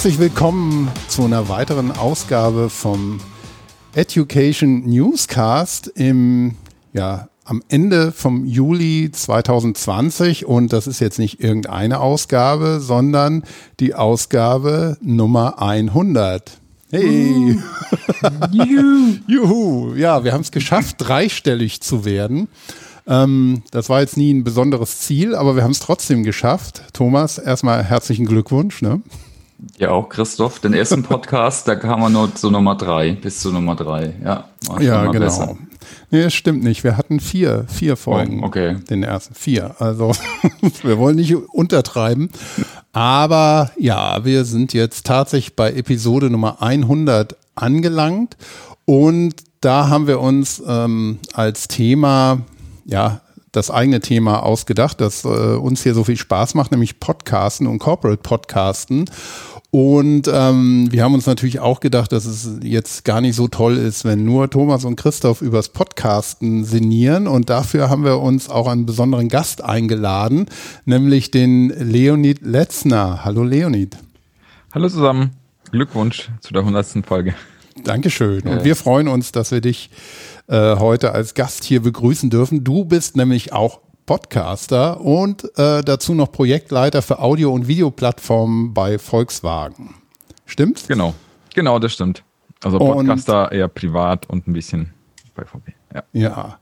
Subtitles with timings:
[0.00, 3.20] Herzlich willkommen zu einer weiteren Ausgabe vom
[3.94, 6.54] Education Newscast im,
[6.94, 13.42] ja, am Ende vom Juli 2020 und das ist jetzt nicht irgendeine Ausgabe, sondern
[13.78, 16.50] die Ausgabe Nummer 100.
[16.90, 17.58] Hey!
[18.52, 19.18] Juhu!
[19.26, 19.94] Juhu!
[19.96, 22.48] Ja, wir haben es geschafft, dreistellig zu werden.
[23.06, 26.84] Ähm, das war jetzt nie ein besonderes Ziel, aber wir haben es trotzdem geschafft.
[26.94, 28.80] Thomas, erstmal herzlichen Glückwunsch.
[28.80, 29.02] Ne?
[29.78, 33.52] Ja, auch Christoph, den ersten Podcast, da kam man nur zu Nummer drei, bis zu
[33.52, 34.14] Nummer drei.
[34.24, 35.24] Ja, ja genau.
[35.24, 35.56] Besser.
[36.10, 36.84] Nee, es stimmt nicht.
[36.84, 38.42] Wir hatten vier, vier Folgen.
[38.42, 38.76] Oh, okay.
[38.88, 39.76] Den ersten vier.
[39.78, 40.12] Also
[40.82, 42.30] wir wollen nicht untertreiben.
[42.92, 48.36] Aber ja, wir sind jetzt tatsächlich bei Episode Nummer 100 angelangt.
[48.84, 52.40] Und da haben wir uns ähm, als Thema,
[52.84, 53.20] ja,
[53.52, 57.78] das eigene Thema ausgedacht, das äh, uns hier so viel Spaß macht, nämlich Podcasten und
[57.78, 59.06] Corporate Podcasten.
[59.72, 63.76] Und ähm, wir haben uns natürlich auch gedacht, dass es jetzt gar nicht so toll
[63.76, 67.28] ist, wenn nur Thomas und Christoph übers Podcasten sinnieren.
[67.28, 70.46] Und dafür haben wir uns auch einen besonderen Gast eingeladen,
[70.86, 73.24] nämlich den Leonid Letzner.
[73.24, 73.96] Hallo Leonid.
[74.72, 75.30] Hallo zusammen.
[75.70, 77.06] Glückwunsch zu der 100.
[77.06, 77.34] Folge.
[77.84, 78.42] Dankeschön.
[78.42, 79.90] Und wir freuen uns, dass wir dich
[80.50, 82.64] äh, heute als Gast hier begrüßen dürfen.
[82.64, 88.98] Du bist nämlich auch Podcaster und äh, dazu noch Projektleiter für Audio- und Videoplattformen bei
[88.98, 89.94] Volkswagen.
[90.46, 90.88] Stimmt's?
[90.88, 91.14] Genau,
[91.54, 92.24] genau, das stimmt.
[92.64, 94.92] Also Podcaster und, eher privat und ein bisschen
[95.36, 95.72] bei VW.
[95.94, 96.02] Ja.
[96.12, 96.58] ja.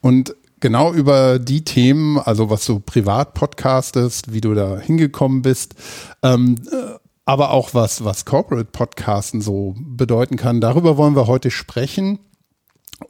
[0.00, 5.74] Und genau über die Themen, also was du privat podcastest, wie du da hingekommen bist,
[6.22, 11.50] ähm, äh, aber auch was, was Corporate Podcasten so bedeuten kann, darüber wollen wir heute
[11.50, 12.20] sprechen.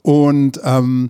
[0.02, 1.08] Und ähm,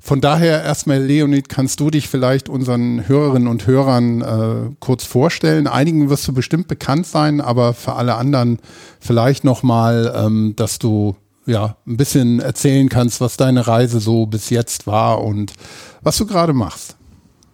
[0.00, 5.66] von daher erstmal, Leonid, kannst du dich vielleicht unseren Hörerinnen und Hörern äh, kurz vorstellen?
[5.66, 8.58] Einigen wirst du bestimmt bekannt sein, aber für alle anderen
[9.00, 14.50] vielleicht nochmal, ähm, dass du ja ein bisschen erzählen kannst, was deine Reise so bis
[14.50, 15.54] jetzt war und
[16.02, 16.96] was du gerade machst.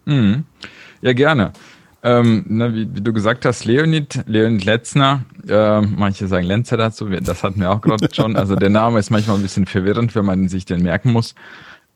[0.05, 0.43] Mhm.
[1.01, 1.53] Ja, gerne.
[2.03, 7.07] Ähm, ne, wie, wie, du gesagt hast, Leonid, Leonid Letzner, äh, manche sagen Lenzer dazu,
[7.07, 8.35] das hatten wir auch gerade schon.
[8.35, 11.35] Also der Name ist manchmal ein bisschen verwirrend, wenn man sich den merken muss.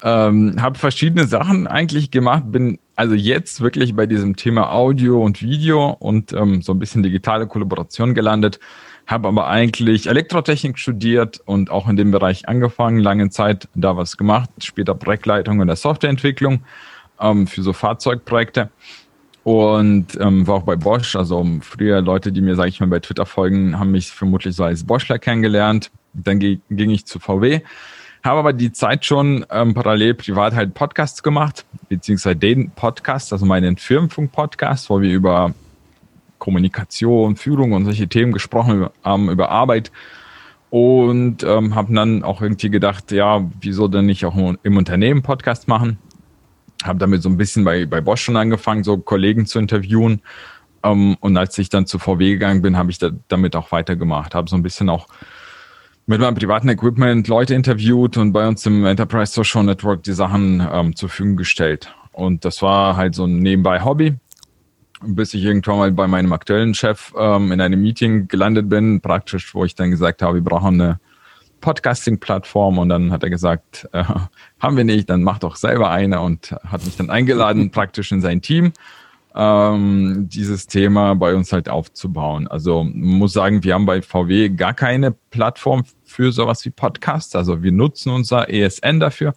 [0.04, 5.42] Ähm, habe verschiedene Sachen eigentlich gemacht, bin also jetzt wirklich bei diesem Thema Audio und
[5.42, 8.60] Video und ähm, so ein bisschen digitale Kollaboration gelandet.
[9.08, 14.18] Habe aber eigentlich Elektrotechnik studiert und auch in dem Bereich angefangen, lange Zeit da was
[14.18, 16.64] gemacht, später Projektleitung in der Softwareentwicklung
[17.20, 18.70] ähm, für so Fahrzeugprojekte
[19.46, 21.16] und ähm, war auch bei Bosch.
[21.16, 24.66] Also früher Leute, die mir, sage ich mal, bei Twitter folgen, haben mich vermutlich so
[24.66, 25.90] als Boschler kennengelernt.
[26.14, 27.62] Dann ging ich zu VW
[28.26, 33.46] habe aber die Zeit schon ähm, parallel privat halt Podcasts gemacht, beziehungsweise den Podcast, also
[33.46, 35.54] meinen Firmenfunk-Podcast, wo wir über
[36.40, 39.92] Kommunikation, Führung und solche Themen gesprochen haben, über Arbeit.
[40.72, 45.68] Und ähm, habe dann auch irgendwie gedacht, ja, wieso denn nicht auch im Unternehmen Podcast
[45.68, 46.00] machen?
[46.84, 50.22] Habe damit so ein bisschen bei, bei Bosch schon angefangen, so Kollegen zu interviewen.
[50.84, 54.36] Ähm, und als ich dann zu VW gegangen bin, habe ich da, damit auch weitergemacht.
[54.36, 55.08] Habe so ein bisschen auch
[56.08, 60.66] mit meinem privaten Equipment Leute interviewt und bei uns im Enterprise Social Network die Sachen
[60.72, 61.94] ähm, zur Verfügung gestellt.
[62.12, 64.16] Und das war halt so ein nebenbei Hobby,
[65.02, 69.54] bis ich irgendwann mal bei meinem aktuellen Chef ähm, in einem Meeting gelandet bin, praktisch,
[69.56, 71.00] wo ich dann gesagt habe, wir brauchen eine
[71.66, 74.04] Podcasting-Plattform und dann hat er gesagt, äh,
[74.60, 78.22] haben wir nicht, dann mach doch selber eine und hat mich dann eingeladen praktisch in
[78.22, 78.72] sein Team
[79.34, 82.48] ähm, dieses Thema bei uns halt aufzubauen.
[82.48, 87.36] Also muss sagen, wir haben bei VW gar keine Plattform für sowas wie Podcasts.
[87.36, 89.34] Also wir nutzen unser ESN dafür,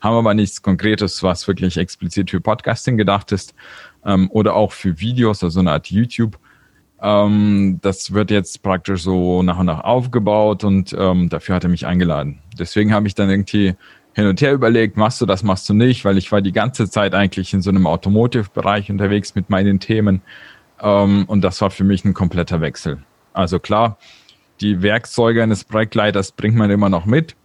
[0.00, 3.54] haben aber nichts Konkretes, was wirklich explizit für Podcasting gedacht ist
[4.04, 6.38] ähm, oder auch für Videos, also eine Art YouTube.
[7.02, 11.70] Ähm, das wird jetzt praktisch so nach und nach aufgebaut und ähm, dafür hat er
[11.70, 12.40] mich eingeladen.
[12.58, 13.74] Deswegen habe ich dann irgendwie
[14.12, 16.90] hin und her überlegt, machst du das, machst du nicht, weil ich war die ganze
[16.90, 20.20] Zeit eigentlich in so einem Automotive-Bereich unterwegs mit meinen Themen
[20.80, 22.98] ähm, und das war für mich ein kompletter Wechsel.
[23.32, 23.98] Also klar,
[24.60, 27.36] die Werkzeuge eines Projektleiters bringt man immer noch mit,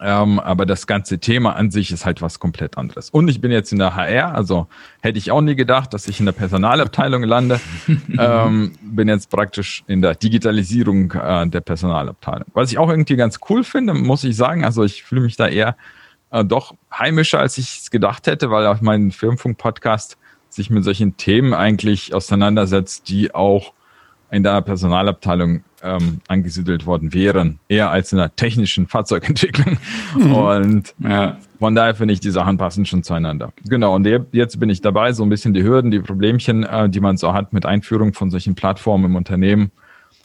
[0.00, 3.10] ähm, aber das ganze Thema an sich ist halt was komplett anderes.
[3.10, 4.66] Und ich bin jetzt in der HR, also
[5.02, 7.60] hätte ich auch nie gedacht, dass ich in der Personalabteilung lande.
[8.18, 12.46] ähm, bin jetzt praktisch in der Digitalisierung äh, der Personalabteilung.
[12.54, 15.48] Was ich auch irgendwie ganz cool finde, muss ich sagen, also ich fühle mich da
[15.48, 15.76] eher
[16.30, 21.16] äh, doch heimischer, als ich es gedacht hätte, weil auch mein Firmenfunk-Podcast sich mit solchen
[21.16, 23.72] Themen eigentlich auseinandersetzt, die auch
[24.30, 29.76] in der Personalabteilung ähm, angesiedelt worden wären, eher als in der technischen Fahrzeugentwicklung.
[30.16, 30.34] Mhm.
[30.34, 31.36] Und ja.
[31.58, 33.52] von daher finde ich, die Sachen passen schon zueinander.
[33.68, 37.00] Genau, und jetzt bin ich dabei, so ein bisschen die Hürden, die Problemchen, äh, die
[37.00, 39.70] man so hat mit Einführung von solchen Plattformen im Unternehmen,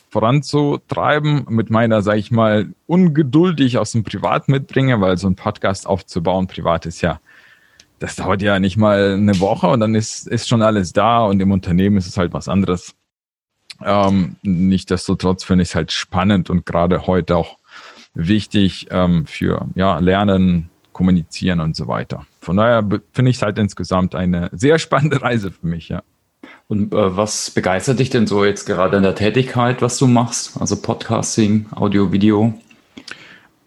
[0.10, 5.28] voranzutreiben, mit meiner, sage ich mal, Ungeduld, die ich aus dem Privat mitbringe, weil so
[5.28, 7.20] ein Podcast aufzubauen, privat ist ja,
[8.00, 11.40] das dauert ja nicht mal eine Woche und dann ist, ist schon alles da und
[11.42, 12.96] im Unternehmen ist es halt was anderes.
[13.84, 17.58] Ähm, Nichtsdestotrotz finde ich es halt spannend und gerade heute auch
[18.14, 22.26] wichtig ähm, für ja, Lernen, Kommunizieren und so weiter.
[22.42, 22.84] Von daher
[23.14, 26.04] finde ich es halt insgesamt eine sehr spannende Reise für mich, ja.
[26.68, 30.60] Und äh, was begeistert dich denn so jetzt gerade in der Tätigkeit, was du machst?
[30.60, 32.54] Also Podcasting, Audio, Video?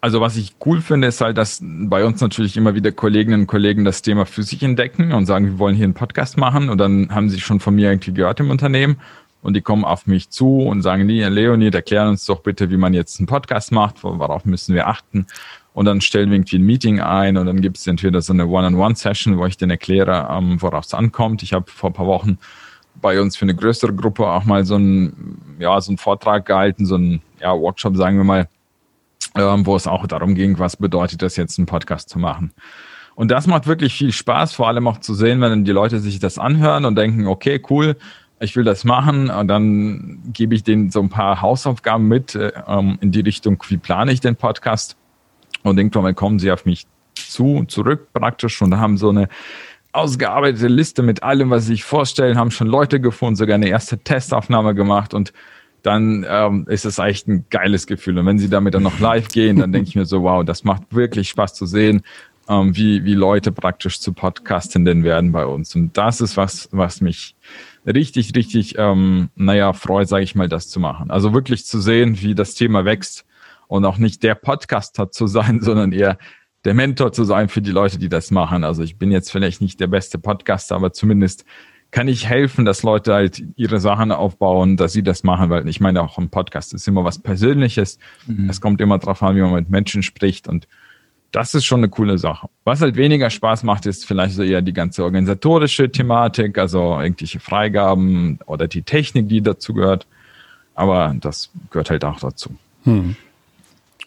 [0.01, 3.47] Also was ich cool finde, ist halt, dass bei uns natürlich immer wieder Kolleginnen und
[3.47, 6.79] Kollegen das Thema für sich entdecken und sagen, wir wollen hier einen Podcast machen und
[6.79, 8.97] dann haben sie schon von mir irgendwie gehört im Unternehmen
[9.43, 12.95] und die kommen auf mich zu und sagen, Leonid, erklären uns doch bitte, wie man
[12.95, 15.27] jetzt einen Podcast macht, worauf müssen wir achten.
[15.75, 18.47] Und dann stellen wir irgendwie ein Meeting ein und dann gibt es entweder so eine
[18.47, 21.43] One-on-One-Session, wo ich denen erkläre, ähm, worauf es ankommt.
[21.43, 22.39] Ich habe vor ein paar Wochen
[23.01, 26.87] bei uns für eine größere Gruppe auch mal so einen, ja, so einen Vortrag gehalten,
[26.87, 28.49] so einen ja, Workshop, sagen wir mal,
[29.35, 32.53] ähm, wo es auch darum ging, was bedeutet das jetzt, einen Podcast zu machen.
[33.15, 36.19] Und das macht wirklich viel Spaß, vor allem auch zu sehen, wenn die Leute sich
[36.19, 37.97] das anhören und denken, okay, cool,
[38.43, 42.53] ich will das machen und dann gebe ich denen so ein paar Hausaufgaben mit äh,
[43.01, 44.97] in die Richtung, wie plane ich den Podcast
[45.63, 49.29] und irgendwann kommen sie auf mich zu, zurück praktisch und haben so eine
[49.93, 53.99] ausgearbeitete Liste mit allem, was sie sich vorstellen, haben schon Leute gefunden, sogar eine erste
[53.99, 55.33] Testaufnahme gemacht und
[55.83, 58.19] dann ähm, ist es echt ein geiles Gefühl.
[58.19, 60.63] Und wenn sie damit dann noch live gehen, dann denke ich mir so, wow, das
[60.63, 62.03] macht wirklich Spaß zu sehen,
[62.49, 65.75] ähm, wie, wie Leute praktisch zu Podcastenden werden bei uns.
[65.75, 67.35] Und das ist was, was mich
[67.87, 71.11] richtig, richtig, ähm, naja, freut, sage ich mal, das zu machen.
[71.11, 73.25] Also wirklich zu sehen, wie das Thema wächst
[73.69, 76.19] und auch nicht der Podcaster zu sein, sondern eher
[76.65, 78.65] der Mentor zu sein für die Leute, die das machen.
[78.65, 81.45] Also ich bin jetzt vielleicht nicht der beste Podcaster, aber zumindest
[81.91, 85.81] kann ich helfen, dass Leute halt ihre Sachen aufbauen, dass sie das machen, weil ich
[85.81, 87.99] meine, auch ein Podcast ist immer was Persönliches.
[88.27, 88.49] Mhm.
[88.49, 90.67] Es kommt immer darauf an, wie man mit Menschen spricht und
[91.33, 92.49] das ist schon eine coole Sache.
[92.65, 97.41] Was halt weniger Spaß macht, ist vielleicht so eher die ganze organisatorische Thematik, also irgendwelche
[97.41, 100.07] Freigaben oder die Technik, die dazu gehört.
[100.75, 102.51] Aber das gehört halt auch dazu.
[102.85, 103.17] Hm.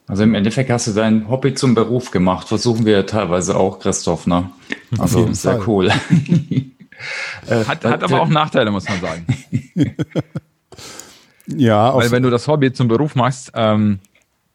[0.07, 2.47] Also im Endeffekt hast du dein Hobby zum Beruf gemacht.
[2.47, 4.51] Versuchen wir teilweise auch, Christoph, ne?
[4.99, 5.67] Also sehr Fall.
[5.67, 5.91] cool.
[7.49, 9.25] hat, hat aber äh, auch Nachteile, muss man sagen.
[11.47, 13.99] ja, weil wenn du das Hobby zum Beruf machst, ähm,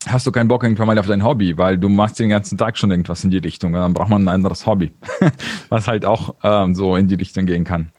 [0.07, 2.79] hast du keinen Bock irgendwann mal auf dein Hobby, weil du machst den ganzen Tag
[2.79, 3.73] schon irgendwas in die Richtung.
[3.73, 4.93] Dann braucht man ein anderes Hobby,
[5.69, 7.91] was halt auch ähm, so in die Richtung gehen kann.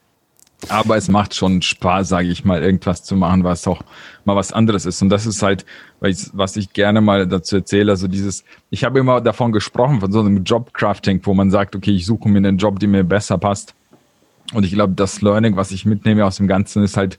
[0.70, 3.82] Aber es macht schon Spaß, sage ich mal, irgendwas zu machen, was auch
[4.26, 5.02] mal was anderes ist.
[5.02, 5.66] Und das ist halt,
[6.00, 7.92] was ich gerne mal dazu erzähle.
[7.92, 11.92] Also dieses, ich habe immer davon gesprochen, von so einem Jobcrafting, wo man sagt, okay,
[11.92, 13.74] ich suche mir einen Job, der mir besser passt.
[14.54, 17.18] Und ich glaube, das Learning, was ich mitnehme aus dem Ganzen, ist halt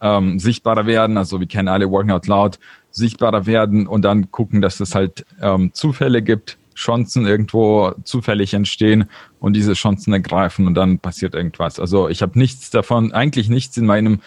[0.00, 1.18] ähm, sichtbarer werden.
[1.18, 2.58] Also wir kennen alle Working Out Loud
[2.90, 9.08] sichtbarer werden und dann gucken, dass es halt ähm, Zufälle gibt, Chancen irgendwo zufällig entstehen
[9.40, 11.80] und diese Chancen ergreifen und dann passiert irgendwas.
[11.80, 14.20] Also ich habe nichts davon, eigentlich nichts in meinem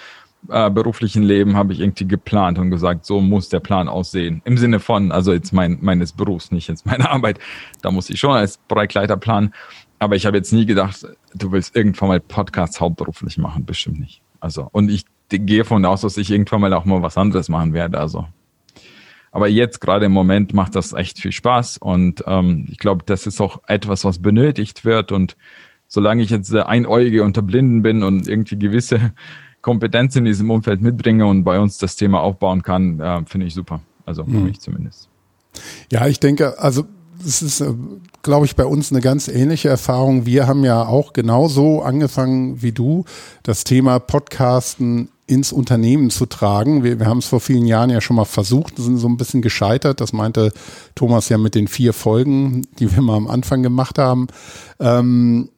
[0.49, 4.41] äh, beruflichen Leben habe ich irgendwie geplant und gesagt, so muss der Plan aussehen.
[4.45, 7.39] Im Sinne von, also jetzt mein, meines Berufs, nicht jetzt meine Arbeit.
[7.81, 9.53] Da muss ich schon als Projektleiter planen.
[10.00, 11.05] Aber ich habe jetzt nie gedacht,
[11.36, 13.65] du willst irgendwann mal Podcasts hauptberuflich machen.
[13.65, 14.21] Bestimmt nicht.
[14.39, 17.74] Also, und ich gehe von aus, dass ich irgendwann mal auch mal was anderes machen
[17.74, 18.00] werde.
[18.00, 18.25] Also
[19.31, 23.25] aber jetzt gerade im Moment macht das echt viel Spaß und ähm, ich glaube, das
[23.25, 25.11] ist auch etwas, was benötigt wird.
[25.11, 25.38] Und
[25.88, 29.13] solange ich jetzt Einäugige unter Blinden bin und irgendwie gewisse
[29.61, 33.53] Kompetenz in diesem Umfeld mitbringe und bei uns das Thema aufbauen kann, äh, finde ich
[33.53, 33.81] super.
[34.05, 34.45] Also für mhm.
[34.45, 35.07] mich zumindest.
[35.91, 36.85] Ja, ich denke, also
[37.25, 37.73] es ist, äh,
[38.23, 40.25] glaube ich, bei uns eine ganz ähnliche Erfahrung.
[40.25, 43.05] Wir haben ja auch genauso angefangen wie du,
[43.43, 46.83] das Thema Podcasten ins Unternehmen zu tragen.
[46.83, 49.41] Wir, wir haben es vor vielen Jahren ja schon mal versucht, sind so ein bisschen
[49.41, 50.01] gescheitert.
[50.01, 50.51] Das meinte
[50.93, 54.27] Thomas ja mit den vier Folgen, die wir mal am Anfang gemacht haben.
[54.79, 55.50] Ähm,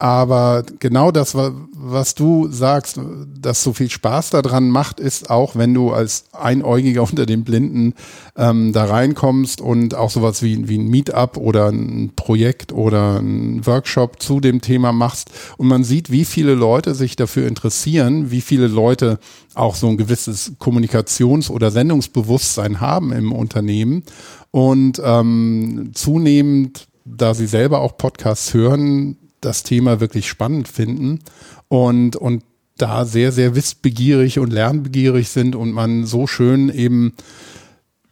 [0.00, 2.98] aber genau das, was du sagst,
[3.38, 7.92] dass so viel Spaß daran macht, ist auch, wenn du als Einäugiger unter den Blinden
[8.34, 13.66] ähm, da reinkommst und auch sowas wie, wie ein Meetup oder ein Projekt oder ein
[13.66, 15.32] Workshop zu dem Thema machst.
[15.58, 19.18] Und man sieht, wie viele Leute sich dafür interessieren, wie viele Leute
[19.54, 24.04] auch so ein gewisses Kommunikations- oder Sendungsbewusstsein haben im Unternehmen.
[24.50, 31.20] Und ähm, zunehmend da sie selber auch Podcasts hören, das Thema wirklich spannend finden
[31.68, 32.42] und, und
[32.76, 37.14] da sehr, sehr wissbegierig und lernbegierig sind und man so schön eben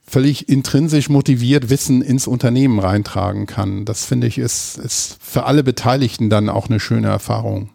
[0.06, 3.84] völlig intrinsisch motiviert Wissen ins Unternehmen reintragen kann.
[3.84, 7.70] Das finde ich ist, ist für alle Beteiligten dann auch eine schöne Erfahrung.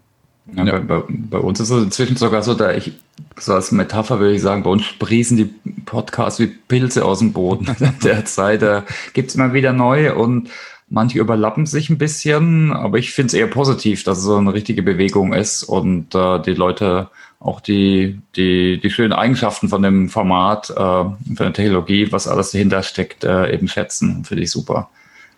[0.54, 2.92] Ja, bei, bei, bei, uns ist es inzwischen sogar so, da ich
[3.40, 5.46] So als Metapher würde ich sagen, bei uns sprießen die
[5.86, 7.74] Podcasts wie Pilze aus dem Boden.
[8.04, 8.82] Derzeit äh,
[9.14, 10.50] gibt es immer wieder neue und
[10.94, 14.54] manche überlappen sich ein bisschen, aber ich finde es eher positiv, dass es so eine
[14.54, 17.10] richtige Bewegung ist und äh, die Leute
[17.40, 22.52] auch die, die, die schönen Eigenschaften von dem Format, äh, von der Technologie, was alles
[22.52, 24.24] dahinter steckt, äh, eben schätzen.
[24.24, 24.90] Finde ich super.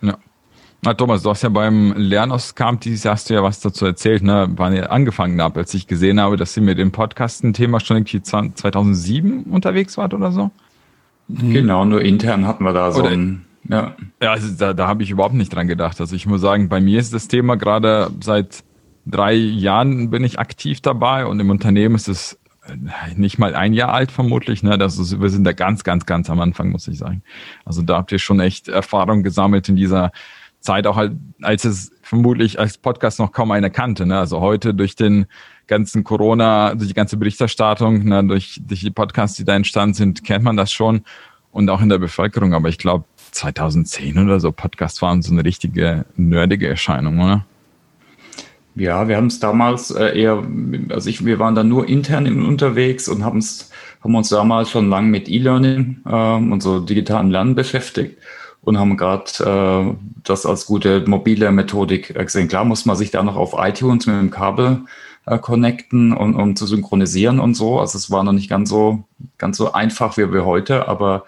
[0.02, 0.18] Ja.
[0.82, 4.24] Na, Thomas, du hast ja beim Lernauskamp dieses Jahr hast du ja was dazu erzählt,
[4.24, 7.98] ne, wann ihr angefangen habt, als ich gesehen habe, dass ihr mit dem Podcasten-Thema schon
[7.98, 10.52] irgendwie 2007 unterwegs wart oder so?
[11.30, 13.96] Genau, nur intern hatten wir da so Oder- ein, ja.
[14.22, 16.00] Ja, also da, da habe ich überhaupt nicht dran gedacht.
[16.00, 18.64] Also ich muss sagen, bei mir ist das Thema gerade seit
[19.06, 22.76] drei Jahren bin ich aktiv dabei und im Unternehmen ist es äh,
[23.16, 24.64] nicht mal ein Jahr alt vermutlich.
[24.64, 24.78] Ne?
[24.78, 27.24] Das ist, wir sind da ganz, ganz, ganz am Anfang, muss ich sagen.
[27.66, 30.12] Also da habt ihr schon echt Erfahrung gesammelt in dieser
[30.60, 34.06] Zeit, auch halt, als es vermutlich als Podcast noch kaum einer kannte.
[34.06, 34.18] Ne?
[34.18, 35.28] Also heute durch den
[35.68, 40.24] ganzen Corona, durch die ganze Berichterstattung, ne, durch, durch die Podcasts, die da entstanden sind,
[40.24, 41.04] kennt man das schon
[41.52, 42.54] und auch in der Bevölkerung.
[42.54, 43.06] Aber ich glaube,
[43.36, 47.46] 2010 oder so Podcasts waren so eine richtige nerdige Erscheinung, oder?
[48.76, 50.44] Ja, wir haben es damals äh, eher,
[50.90, 55.10] also ich, wir waren da nur intern in- unterwegs und haben uns damals schon lang
[55.10, 58.18] mit E-Learning ähm, und so digitalen Lernen beschäftigt
[58.62, 62.50] und haben gerade äh, das als gute mobile Methodik äh, gesehen.
[62.50, 64.82] Klar muss man sich da noch auf iTunes mit dem Kabel
[65.26, 67.80] äh, connecten, und, um zu synchronisieren und so.
[67.80, 69.06] Also es war noch nicht ganz so,
[69.38, 71.24] ganz so einfach wie wir heute, aber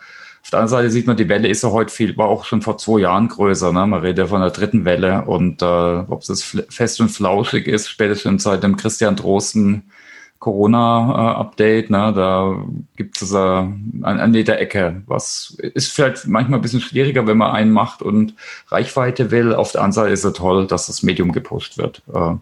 [0.48, 2.62] auf der anderen Seite sieht man, die Welle ist ja heute viel, war auch schon
[2.62, 3.74] vor zwei Jahren größer.
[3.74, 3.86] Ne?
[3.86, 7.90] Man redet ja von der dritten Welle und äh, ob es fest und flauschig ist,
[7.90, 9.92] spätestens seit dem Christian Drosten
[10.40, 12.14] Corona-Update, ne?
[12.16, 12.64] da
[12.96, 15.04] gibt es äh, an, an jeder Ecke.
[15.06, 18.34] Was ist vielleicht manchmal ein bisschen schwieriger, wenn man einen macht und
[18.70, 19.54] Reichweite will.
[19.54, 22.04] Auf der anderen Seite ist es toll, dass das Medium gepusht wird.
[22.14, 22.36] Äh,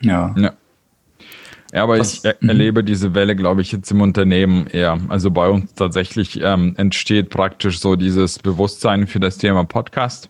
[0.00, 0.34] ja.
[0.36, 0.52] Ja.
[1.72, 4.98] Ja, aber Was- ich er erlebe diese Welle, glaube ich, jetzt im Unternehmen eher.
[5.08, 10.28] Also bei uns tatsächlich ähm, entsteht praktisch so dieses Bewusstsein für das Thema Podcast.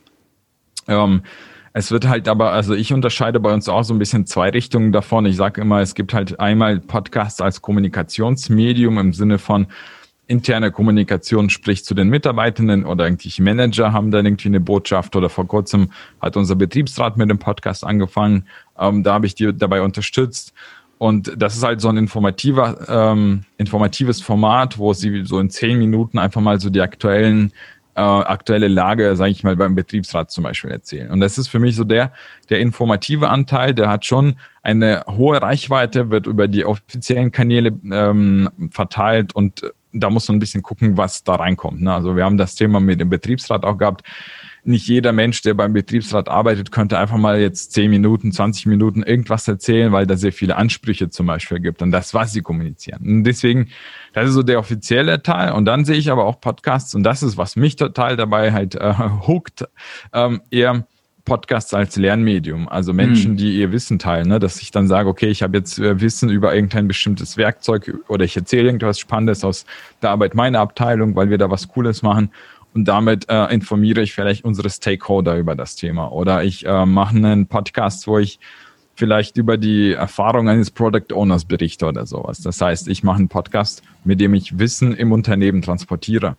[0.87, 1.23] Ähm,
[1.73, 4.93] es wird halt aber, also ich unterscheide bei uns auch so ein bisschen zwei Richtungen
[4.93, 5.27] davon.
[5.27, 9.67] Ich sage immer, es gibt halt einmal Podcast als Kommunikationsmedium im Sinne von
[10.29, 15.29] interne Kommunikation, sprich zu den Mitarbeitenden oder irgendwelche Manager haben dann irgendwie eine Botschaft oder
[15.29, 18.47] vor kurzem hat unser Betriebsrat mit dem Podcast angefangen.
[18.79, 20.53] Ähm, da habe ich die dabei unterstützt.
[21.03, 25.77] Und das ist halt so ein informativer, ähm, informatives Format, wo sie so in zehn
[25.77, 27.53] Minuten einfach mal so die aktuellen,
[27.97, 31.11] äh, aktuelle Lage, sage ich mal, beim Betriebsrat zum Beispiel erzählen.
[31.11, 32.13] Und das ist für mich so der,
[32.51, 38.49] der informative Anteil, der hat schon eine hohe Reichweite, wird über die offiziellen Kanäle ähm,
[38.71, 41.83] verteilt und da muss man ein bisschen gucken, was da reinkommt.
[41.83, 41.93] Ne?
[41.93, 44.05] Also wir haben das Thema mit dem Betriebsrat auch gehabt
[44.65, 49.03] nicht jeder Mensch, der beim Betriebsrat arbeitet, könnte einfach mal jetzt 10 Minuten, 20 Minuten
[49.03, 53.03] irgendwas erzählen, weil da sehr viele Ansprüche zum Beispiel gibt und das, was sie kommunizieren.
[53.05, 53.69] Und deswegen,
[54.13, 55.53] das ist so der offizielle Teil.
[55.53, 58.77] Und dann sehe ich aber auch Podcasts und das ist, was mich total dabei halt
[58.77, 58.95] äh,
[59.27, 59.65] hookt,
[60.13, 60.87] ähm, eher
[61.25, 64.41] Podcasts als Lernmedium, also Menschen, die ihr Wissen teilen, ne?
[64.41, 68.25] dass ich dann sage, okay, ich habe jetzt äh, Wissen über irgendein bestimmtes Werkzeug oder
[68.25, 69.65] ich erzähle irgendwas Spannendes aus
[70.03, 72.31] der Arbeit meiner Abteilung, weil wir da was Cooles machen
[72.75, 77.17] und damit äh, informiere ich vielleicht unsere Stakeholder über das Thema oder ich äh, mache
[77.17, 78.39] einen Podcast, wo ich
[78.95, 82.41] vielleicht über die Erfahrung eines Product Owners berichte oder sowas.
[82.41, 86.37] Das heißt, ich mache einen Podcast, mit dem ich Wissen im Unternehmen transportiere.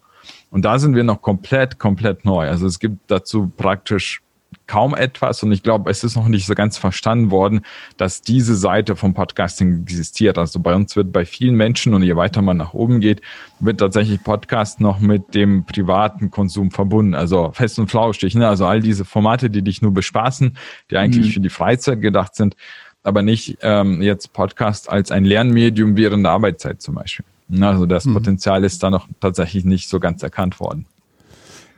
[0.50, 2.48] Und da sind wir noch komplett, komplett neu.
[2.48, 4.22] Also es gibt dazu praktisch
[4.68, 7.62] kaum etwas und ich glaube, es ist noch nicht so ganz verstanden worden,
[7.98, 10.38] dass diese Seite vom Podcasting existiert.
[10.38, 13.22] Also bei uns wird bei vielen Menschen und je weiter man nach oben geht,
[13.60, 17.16] wird tatsächlich Podcast noch mit dem privaten Konsum verbunden.
[17.16, 18.48] Also fest und flauschig, ne?
[18.48, 20.58] Also all diese Formate, die dich nur bespaßen,
[20.92, 21.32] die eigentlich Mhm.
[21.32, 22.56] für die Freizeit gedacht sind,
[23.04, 27.26] aber nicht ähm, jetzt Podcast als ein Lernmedium während der Arbeitszeit zum Beispiel.
[27.50, 30.86] Na, Also das Potenzial ist da noch tatsächlich nicht so ganz erkannt worden.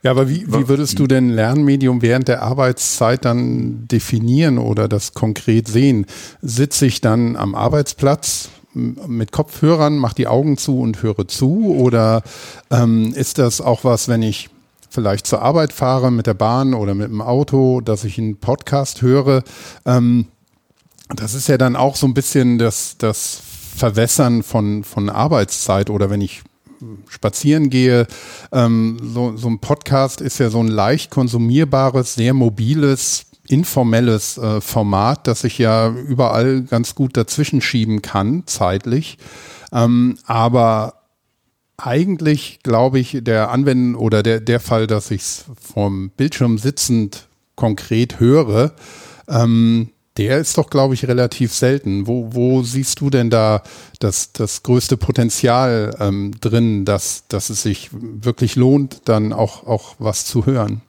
[0.05, 5.15] Ja, aber wie, wie würdest du denn Lernmedium während der Arbeitszeit dann definieren oder das
[5.15, 6.05] konkret sehen?
[6.43, 11.73] Sitze ich dann am Arbeitsplatz mit Kopfhörern, mach die Augen zu und höre zu?
[11.75, 12.21] Oder
[12.69, 14.51] ähm, ist das auch was, wenn ich
[14.91, 19.01] vielleicht zur Arbeit fahre mit der Bahn oder mit dem Auto, dass ich einen Podcast
[19.01, 19.41] höre?
[19.87, 20.27] Ähm,
[21.15, 23.41] das ist ja dann auch so ein bisschen das, das
[23.75, 26.43] Verwässern von, von Arbeitszeit oder wenn ich
[27.09, 28.07] spazieren gehe.
[28.51, 34.61] Ähm, so, so ein Podcast ist ja so ein leicht konsumierbares, sehr mobiles, informelles äh,
[34.61, 39.17] Format, das ich ja überall ganz gut dazwischen schieben kann, zeitlich.
[39.71, 41.01] Ähm, aber
[41.77, 47.27] eigentlich glaube ich, der Anwenden oder der, der Fall, dass ich es vom Bildschirm sitzend
[47.55, 48.73] konkret höre,
[49.27, 52.07] ähm, der ist doch, glaube ich, relativ selten.
[52.07, 53.63] Wo, wo siehst du denn da
[53.99, 59.95] das, das größte Potenzial ähm, drin, dass, dass es sich wirklich lohnt, dann auch, auch
[59.99, 60.81] was zu hören?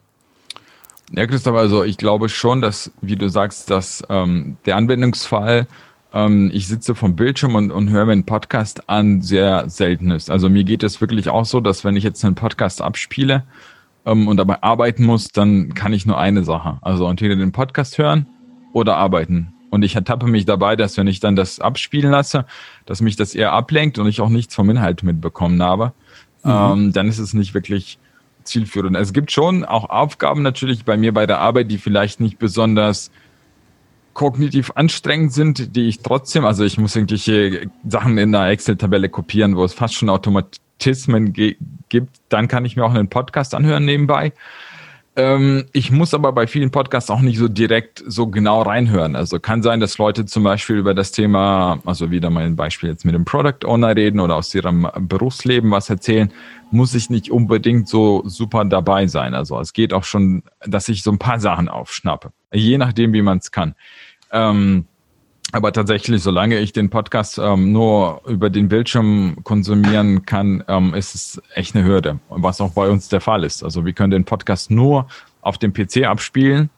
[1.11, 5.67] Ja, Christoph, also ich glaube schon, dass, wie du sagst, dass ähm, der Anwendungsfall,
[6.13, 10.29] ähm, ich sitze vom Bildschirm und, und höre mir einen Podcast an, sehr selten ist.
[10.29, 13.43] Also mir geht es wirklich auch so, dass wenn ich jetzt einen Podcast abspiele
[14.05, 16.77] ähm, und dabei arbeiten muss, dann kann ich nur eine Sache.
[16.81, 18.27] Also entweder den Podcast hören
[18.77, 19.53] oder arbeiten.
[19.69, 22.45] Und ich ertappe mich dabei, dass wenn ich dann das abspielen lasse,
[22.85, 25.93] dass mich das eher ablenkt und ich auch nichts vom Inhalt mitbekommen habe,
[26.43, 26.51] mhm.
[26.51, 27.99] ähm, dann ist es nicht wirklich
[28.43, 28.95] zielführend.
[28.95, 33.11] Es gibt schon auch Aufgaben natürlich bei mir bei der Arbeit, die vielleicht nicht besonders
[34.13, 39.55] kognitiv anstrengend sind, die ich trotzdem, also ich muss irgendwelche Sachen in der Excel-Tabelle kopieren,
[39.55, 44.33] wo es fast schon Automatismen gibt, dann kann ich mir auch einen Podcast anhören nebenbei.
[45.17, 49.15] Ähm, ich muss aber bei vielen Podcasts auch nicht so direkt so genau reinhören.
[49.15, 52.91] Also kann sein, dass Leute zum Beispiel über das Thema, also wieder mal ein Beispiel
[52.91, 56.31] jetzt mit dem Product Owner reden oder aus ihrem Berufsleben was erzählen,
[56.69, 59.33] muss ich nicht unbedingt so super dabei sein.
[59.33, 62.31] Also es geht auch schon, dass ich so ein paar Sachen aufschnappe.
[62.53, 63.73] Je nachdem, wie man es kann.
[64.31, 64.85] Ähm,
[65.53, 71.15] aber tatsächlich, solange ich den Podcast ähm, nur über den Bildschirm konsumieren kann, ähm, ist
[71.15, 72.19] es echt eine Hürde.
[72.29, 73.63] Was auch bei uns der Fall ist.
[73.63, 75.07] Also wir können den Podcast nur
[75.41, 76.69] auf dem PC abspielen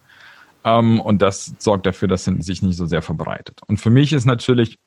[0.63, 3.61] ähm, und das sorgt dafür, dass er sich nicht so sehr verbreitet.
[3.67, 4.77] Und für mich ist natürlich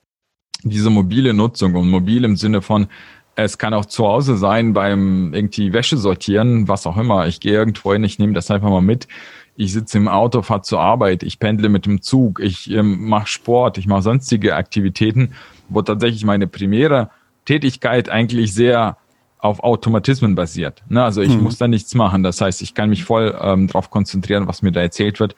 [0.63, 2.87] diese mobile Nutzung und mobil im Sinne von,
[3.35, 7.27] es kann auch zu Hause sein beim irgendwie Wäsche sortieren, was auch immer.
[7.27, 9.09] Ich gehe irgendwo hin, ich nehme das einfach mal mit
[9.57, 13.27] ich sitze im Auto, fahre zur Arbeit, ich pendle mit dem Zug, ich ähm, mache
[13.27, 15.33] Sport, ich mache sonstige Aktivitäten,
[15.69, 17.11] wo tatsächlich meine primäre
[17.45, 18.97] Tätigkeit eigentlich sehr
[19.39, 20.83] auf Automatismen basiert.
[20.89, 21.03] Ne?
[21.03, 21.43] Also ich mhm.
[21.43, 22.23] muss da nichts machen.
[22.23, 25.35] Das heißt, ich kann mich voll ähm, darauf konzentrieren, was mir da erzählt wird.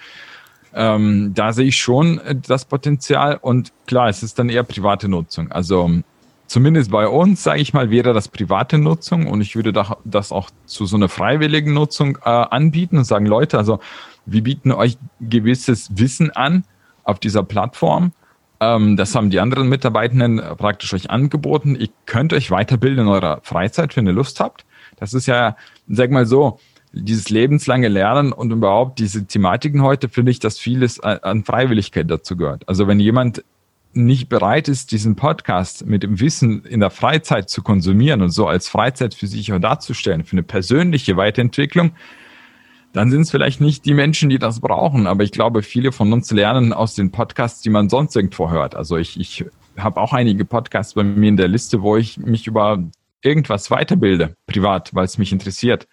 [0.74, 5.08] Ähm, da sehe ich schon äh, das Potenzial und klar, es ist dann eher private
[5.08, 5.50] Nutzung.
[5.50, 5.90] Also
[6.46, 9.72] zumindest bei uns, sage ich mal, wäre das private Nutzung und ich würde
[10.04, 13.80] das auch zu so einer freiwilligen Nutzung äh, anbieten und sagen, Leute, also
[14.26, 16.64] wir bieten euch gewisses Wissen an
[17.02, 18.12] auf dieser Plattform.
[18.60, 21.76] Ähm, das haben die anderen Mitarbeitenden praktisch euch angeboten.
[21.76, 24.64] Ihr könnt euch weiterbilden in eurer Freizeit, wenn ihr Lust habt.
[24.96, 25.56] Das ist ja,
[25.88, 26.58] sag mal so,
[26.92, 32.36] dieses lebenslange Lernen und überhaupt diese Thematiken heute finde ich, dass vieles an Freiwilligkeit dazu
[32.36, 32.68] gehört.
[32.68, 33.44] Also wenn jemand
[33.96, 38.46] nicht bereit ist, diesen Podcast mit dem Wissen in der Freizeit zu konsumieren und so
[38.46, 41.92] als Freizeit für sich auch darzustellen, für eine persönliche Weiterentwicklung,
[42.92, 45.06] dann sind es vielleicht nicht die Menschen, die das brauchen.
[45.06, 48.76] Aber ich glaube, viele von uns lernen aus den Podcasts, die man sonst irgendwo hört.
[48.76, 49.44] Also ich, ich
[49.76, 52.78] habe auch einige Podcasts bei mir in der Liste, wo ich mich über
[53.22, 55.88] irgendwas weiterbilde, privat, weil es mich interessiert.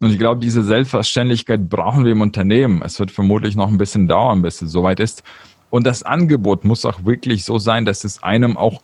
[0.00, 2.80] Und ich glaube, diese Selbstverständlichkeit brauchen wir im Unternehmen.
[2.82, 5.22] Es wird vermutlich noch ein bisschen dauern, bis es soweit ist.
[5.70, 8.82] Und das Angebot muss auch wirklich so sein, dass es einem auch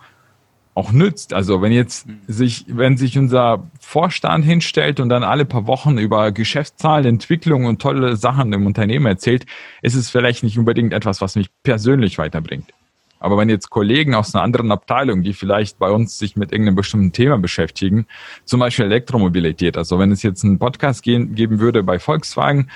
[0.77, 1.33] auch nützt.
[1.33, 2.21] Also wenn jetzt mhm.
[2.29, 7.81] sich, wenn sich unser Vorstand hinstellt und dann alle paar Wochen über Geschäftszahlen, Entwicklung und
[7.81, 9.47] tolle Sachen im Unternehmen erzählt,
[9.81, 12.75] ist es vielleicht nicht unbedingt etwas, was mich persönlich weiterbringt.
[13.19, 16.77] Aber wenn jetzt Kollegen aus einer anderen Abteilung, die vielleicht bei uns sich mit irgendeinem
[16.77, 18.07] bestimmten Thema beschäftigen,
[18.45, 22.71] zum Beispiel Elektromobilität, also wenn es jetzt einen Podcast geben würde bei Volkswagen,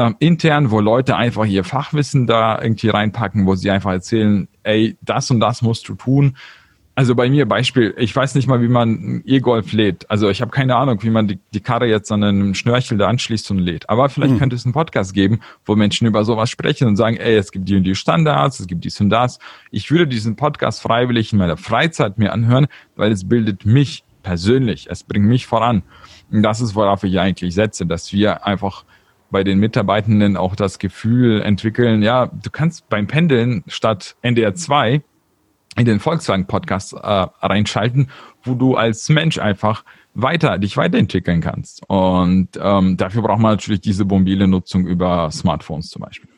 [0.00, 4.96] ähm, intern, wo Leute einfach ihr Fachwissen da irgendwie reinpacken, wo sie einfach erzählen, ey,
[5.02, 6.36] das und das musst du tun.
[6.94, 10.10] Also bei mir Beispiel, ich weiß nicht mal, wie man E-Golf lädt.
[10.10, 13.08] Also ich habe keine Ahnung, wie man die, die, Karre jetzt an einem Schnörchel da
[13.08, 13.88] anschließt und lädt.
[13.90, 14.38] Aber vielleicht mhm.
[14.38, 17.68] könnte es einen Podcast geben, wo Menschen über sowas sprechen und sagen, ey, es gibt
[17.68, 19.38] die und die Standards, es gibt dies und das.
[19.70, 24.88] Ich würde diesen Podcast freiwillig in meiner Freizeit mir anhören, weil es bildet mich persönlich,
[24.90, 25.82] es bringt mich voran.
[26.30, 28.84] Und das ist, worauf ich eigentlich setze, dass wir einfach
[29.30, 35.02] bei den Mitarbeitenden auch das Gefühl entwickeln, ja, du kannst beim Pendeln statt NDR 2
[35.76, 36.98] in den Volkswagen-Podcast äh,
[37.40, 38.08] reinschalten,
[38.42, 41.82] wo du als Mensch einfach weiter, dich weiterentwickeln kannst.
[41.88, 46.28] Und ähm, dafür braucht man natürlich diese mobile Nutzung über Smartphones zum Beispiel.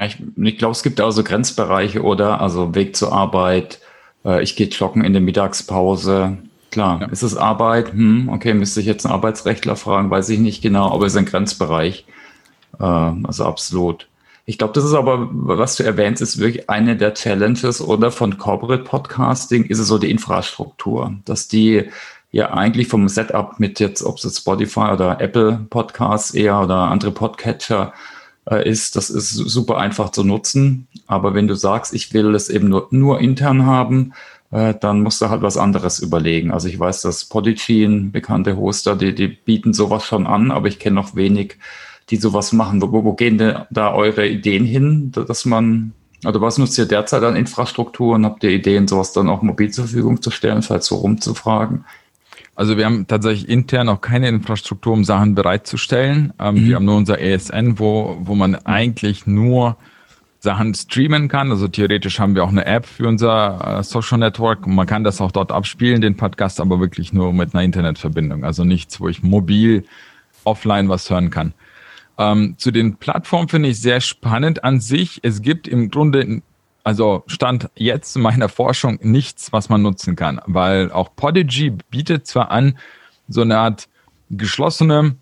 [0.00, 2.40] Ich, ich glaube, es gibt also Grenzbereiche, oder?
[2.40, 3.80] Also Weg zur Arbeit,
[4.24, 6.38] äh, ich gehe joggen in der Mittagspause.
[6.70, 7.06] Klar, ja.
[7.08, 7.92] ist es Arbeit?
[7.92, 11.18] Hm, okay, müsste ich jetzt einen Arbeitsrechtler fragen, weiß ich nicht genau, aber es ist
[11.18, 12.06] ein Grenzbereich.
[12.78, 14.08] Äh, also absolut.
[14.44, 18.38] Ich glaube, das ist aber, was du erwähnst, ist wirklich eine der Challenges oder von
[18.38, 21.84] Corporate Podcasting ist es so die Infrastruktur, dass die
[22.32, 26.76] ja eigentlich vom Setup mit jetzt, ob es jetzt Spotify oder Apple Podcasts eher oder
[26.76, 27.92] andere Podcatcher
[28.50, 30.88] äh, ist, das ist super einfach zu nutzen.
[31.06, 34.12] Aber wenn du sagst, ich will es eben nur, nur intern haben,
[34.50, 36.50] äh, dann musst du halt was anderes überlegen.
[36.50, 40.78] Also ich weiß, dass Podigy, bekannte Hoster, die, die bieten sowas schon an, aber ich
[40.78, 41.58] kenne noch wenig
[42.10, 42.82] die sowas machen.
[42.82, 45.92] Wo, wo gehen denn da eure Ideen hin, dass man
[46.24, 49.70] Also was nutzt ihr derzeit an Infrastruktur und habt ihr Ideen, sowas dann auch mobil
[49.70, 51.84] zur Verfügung zu stellen, falls so rumzufragen?
[52.54, 56.32] Also wir haben tatsächlich intern auch keine Infrastruktur, um Sachen bereitzustellen.
[56.38, 56.66] Ähm, mhm.
[56.66, 59.76] Wir haben nur unser ESN, wo, wo man eigentlich nur
[60.38, 61.50] Sachen streamen kann.
[61.50, 65.04] Also theoretisch haben wir auch eine App für unser äh, Social Network und man kann
[65.04, 68.44] das auch dort abspielen, den Podcast, aber wirklich nur mit einer Internetverbindung.
[68.44, 69.84] Also nichts, wo ich mobil
[70.44, 71.54] offline was hören kann.
[72.22, 75.18] Ähm, zu den Plattformen finde ich sehr spannend an sich.
[75.22, 76.42] Es gibt im Grunde,
[76.84, 82.26] also Stand jetzt in meiner Forschung nichts, was man nutzen kann, weil auch Podigy bietet
[82.26, 82.78] zwar an,
[83.28, 83.88] so eine Art
[84.30, 85.16] geschlossene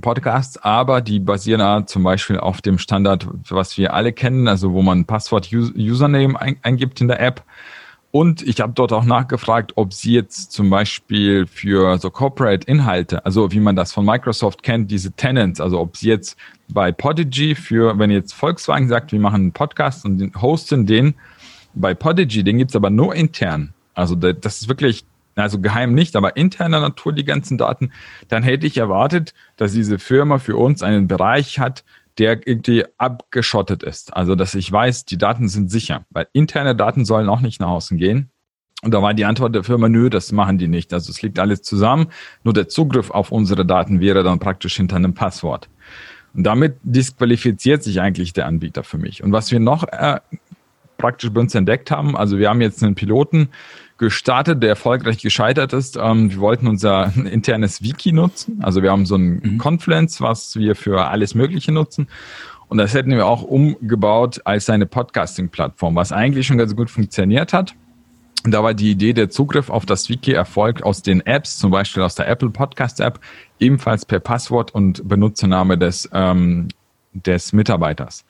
[0.00, 4.80] Podcasts, aber die basieren zum Beispiel auf dem Standard, was wir alle kennen, also wo
[4.80, 7.42] man Passwort Username eingibt in der App
[8.12, 13.50] und ich habe dort auch nachgefragt, ob sie jetzt zum Beispiel für so Corporate-Inhalte, also
[13.52, 16.36] wie man das von Microsoft kennt, diese Tenants, also ob sie jetzt
[16.68, 21.14] bei Podigy für, wenn jetzt Volkswagen sagt, wir machen einen Podcast und hosten den
[21.74, 23.72] bei Podigy, den gibt's aber nur intern.
[23.94, 27.92] Also das ist wirklich, also geheim nicht, aber interner Natur die ganzen Daten,
[28.28, 31.82] dann hätte ich erwartet, dass diese Firma für uns einen Bereich hat,
[32.18, 34.14] der irgendwie abgeschottet ist.
[34.14, 37.68] Also, dass ich weiß, die Daten sind sicher, weil interne Daten sollen auch nicht nach
[37.68, 38.30] außen gehen.
[38.82, 40.92] Und da war die Antwort der Firma, nö, das machen die nicht.
[40.92, 42.08] Also es liegt alles zusammen.
[42.42, 45.68] Nur der Zugriff auf unsere Daten wäre dann praktisch hinter einem Passwort.
[46.34, 49.22] Und damit disqualifiziert sich eigentlich der Anbieter für mich.
[49.22, 50.18] Und was wir noch äh,
[50.98, 53.50] praktisch bei uns entdeckt haben, also wir haben jetzt einen Piloten,
[54.02, 55.96] gestartet, der erfolgreich gescheitert ist.
[55.96, 58.60] Ähm, wir wollten unser internes Wiki nutzen.
[58.62, 59.58] Also wir haben so ein mhm.
[59.58, 62.08] Confluence, was wir für alles Mögliche nutzen.
[62.68, 67.52] Und das hätten wir auch umgebaut als eine Podcasting-Plattform, was eigentlich schon ganz gut funktioniert
[67.52, 67.74] hat.
[68.44, 71.70] Und da war die Idee, der Zugriff auf das Wiki erfolgt aus den Apps, zum
[71.70, 73.20] Beispiel aus der Apple Podcast App,
[73.60, 76.68] ebenfalls per Passwort und Benutzername des, ähm,
[77.12, 78.24] des Mitarbeiters.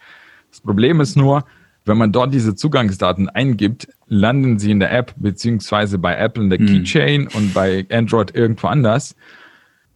[0.50, 1.44] Das Problem ist nur,
[1.84, 6.50] wenn man dort diese Zugangsdaten eingibt, landen sie in der App beziehungsweise bei Apple in
[6.50, 6.66] der hm.
[6.66, 9.16] Keychain und bei Android irgendwo anders.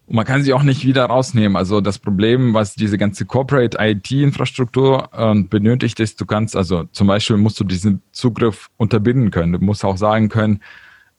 [0.07, 1.57] Und man kann sie auch nicht wieder rausnehmen.
[1.57, 7.09] Also das Problem, was diese ganze Corporate IT-Infrastruktur äh, benötigt, ist, du kannst, also zum
[7.09, 9.53] Beispiel musst du diesen Zugriff unterbinden können.
[9.53, 10.61] Du musst auch sagen können,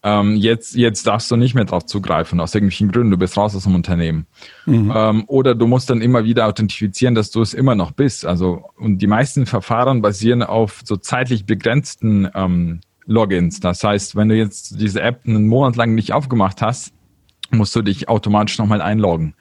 [0.04, 3.56] ähm, jetzt, jetzt darfst du nicht mehr drauf zugreifen, aus irgendwelchen Gründen, du bist raus
[3.56, 4.28] aus dem Unternehmen.
[4.66, 4.94] Mhm.
[4.96, 8.26] Ähm, oder du musst dann immer wieder authentifizieren, dass du es immer noch bist.
[8.26, 13.60] Also, und die meisten Verfahren basieren auf so zeitlich begrenzten ähm, Logins.
[13.60, 16.94] Das heißt, wenn du jetzt diese App einen Monat lang nicht aufgemacht hast,
[17.50, 19.34] musst du dich automatisch nochmal einloggen.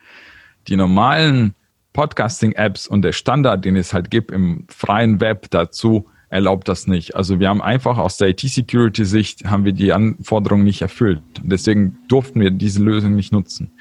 [0.69, 1.55] Die normalen
[1.93, 7.15] Podcasting-Apps und der Standard, den es halt gibt im freien Web dazu, erlaubt das nicht.
[7.15, 11.23] Also wir haben einfach aus der IT-Security-Sicht haben wir die Anforderungen nicht erfüllt.
[11.43, 13.73] Deswegen durften wir diese Lösung nicht nutzen.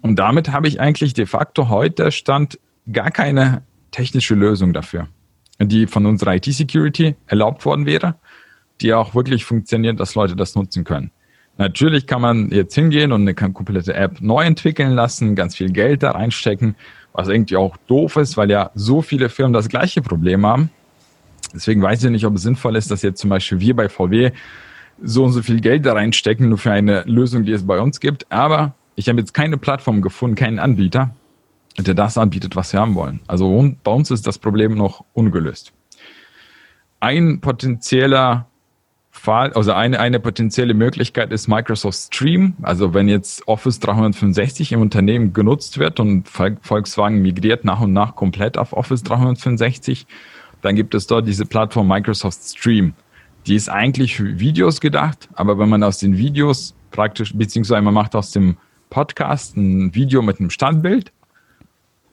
[0.00, 2.58] Und damit habe ich eigentlich de facto heute Stand
[2.90, 5.08] gar keine technische Lösung dafür,
[5.60, 8.16] die von unserer IT-Security erlaubt worden wäre,
[8.80, 11.10] die auch wirklich funktioniert, dass Leute das nutzen können.
[11.56, 16.02] Natürlich kann man jetzt hingehen und eine komplette App neu entwickeln lassen, ganz viel Geld
[16.02, 16.74] da reinstecken,
[17.12, 20.70] was irgendwie auch doof ist, weil ja so viele Firmen das gleiche Problem haben
[21.54, 24.32] Deswegen weiß ich nicht, ob es sinnvoll ist, dass jetzt zum Beispiel wir bei VW
[25.02, 28.00] so und so viel Geld da reinstecken, nur für eine Lösung, die es bei uns
[28.00, 28.30] gibt.
[28.30, 31.14] Aber ich habe jetzt keine Plattform gefunden, keinen Anbieter,
[31.78, 33.20] der das anbietet, was wir haben wollen.
[33.26, 35.72] Also bei uns ist das Problem noch ungelöst.
[37.00, 38.46] Ein potenzieller
[39.10, 42.54] Fall, also eine, eine potenzielle Möglichkeit ist Microsoft Stream.
[42.62, 48.16] Also wenn jetzt Office 365 im Unternehmen genutzt wird und Volkswagen migriert nach und nach
[48.16, 50.06] komplett auf Office 365,
[50.64, 52.94] dann gibt es dort diese Plattform Microsoft Stream.
[53.46, 57.92] Die ist eigentlich für Videos gedacht, aber wenn man aus den Videos praktisch, beziehungsweise man
[57.92, 58.56] macht aus dem
[58.88, 61.12] Podcast ein Video mit einem Standbild,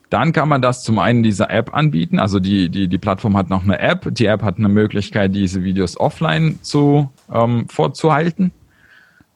[0.10, 2.20] dann kann man das zum einen dieser App anbieten.
[2.20, 4.14] Also die, die, die Plattform hat noch eine App.
[4.14, 8.52] Die App hat eine Möglichkeit, diese Videos offline zu, ähm, vorzuhalten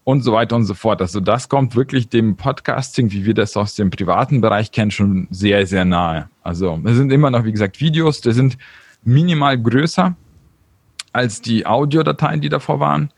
[0.03, 0.99] und so weiter und so fort.
[0.99, 5.29] Also das kommt wirklich dem Podcasting, wie wir das aus dem privaten Bereich kennen, schon
[5.31, 6.29] sehr, sehr nahe.
[6.43, 8.57] Also es sind immer noch, wie gesagt, Videos, die sind
[9.05, 10.15] minimal größer
[11.13, 13.11] als die Audiodateien, die davor waren.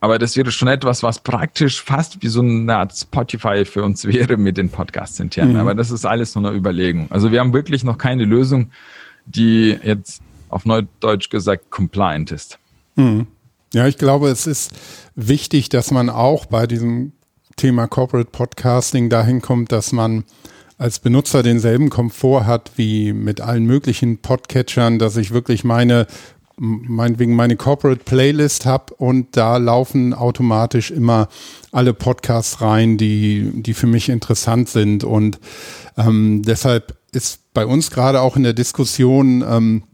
[0.00, 4.04] Aber das wäre schon etwas, was praktisch fast wie so eine Art Spotify für uns
[4.06, 5.52] wäre mit den Podcasts intern.
[5.52, 5.56] Mhm.
[5.56, 7.06] Aber das ist alles nur eine Überlegung.
[7.10, 8.70] Also wir haben wirklich noch keine Lösung,
[9.26, 12.58] die jetzt auf Neudeutsch gesagt compliant ist.
[12.96, 13.26] Mhm.
[13.72, 14.72] Ja, ich glaube, es ist
[15.14, 17.12] wichtig, dass man auch bei diesem
[17.54, 20.24] Thema Corporate Podcasting dahin kommt, dass man
[20.80, 26.06] als Benutzer denselben Komfort hat wie mit allen möglichen Podcatchern, dass ich wirklich meine
[26.56, 31.28] meinetwegen meine Corporate Playlist habe und da laufen automatisch immer
[31.72, 35.02] alle Podcasts rein, die, die für mich interessant sind.
[35.02, 35.38] Und
[35.96, 39.84] ähm, deshalb ist bei uns gerade auch in der Diskussion, ähm,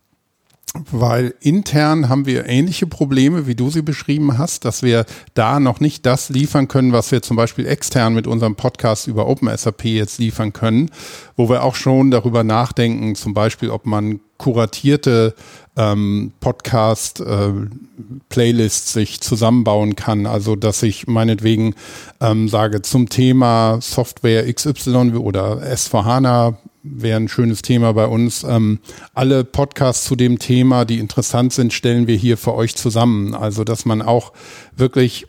[0.91, 5.81] weil intern haben wir ähnliche Probleme, wie du sie beschrieben hast, dass wir da noch
[5.81, 10.19] nicht das liefern können, was wir zum Beispiel extern mit unserem Podcast über OpenSAP jetzt
[10.19, 10.91] liefern können,
[11.37, 15.35] wo wir auch schon darüber nachdenken, zum Beispiel, ob man kuratierte
[15.77, 20.27] ähm, Podcast-Playlists äh, sich zusammenbauen kann.
[20.27, 21.75] Also dass ich meinetwegen
[22.21, 26.57] ähm, sage zum Thema Software XY oder S4HANA
[26.95, 28.45] wäre ein schönes Thema bei uns.
[28.45, 28.79] Ähm,
[29.15, 33.35] alle Podcasts zu dem Thema, die interessant sind, stellen wir hier für euch zusammen.
[33.35, 34.33] Also, dass man auch
[34.77, 35.27] wirklich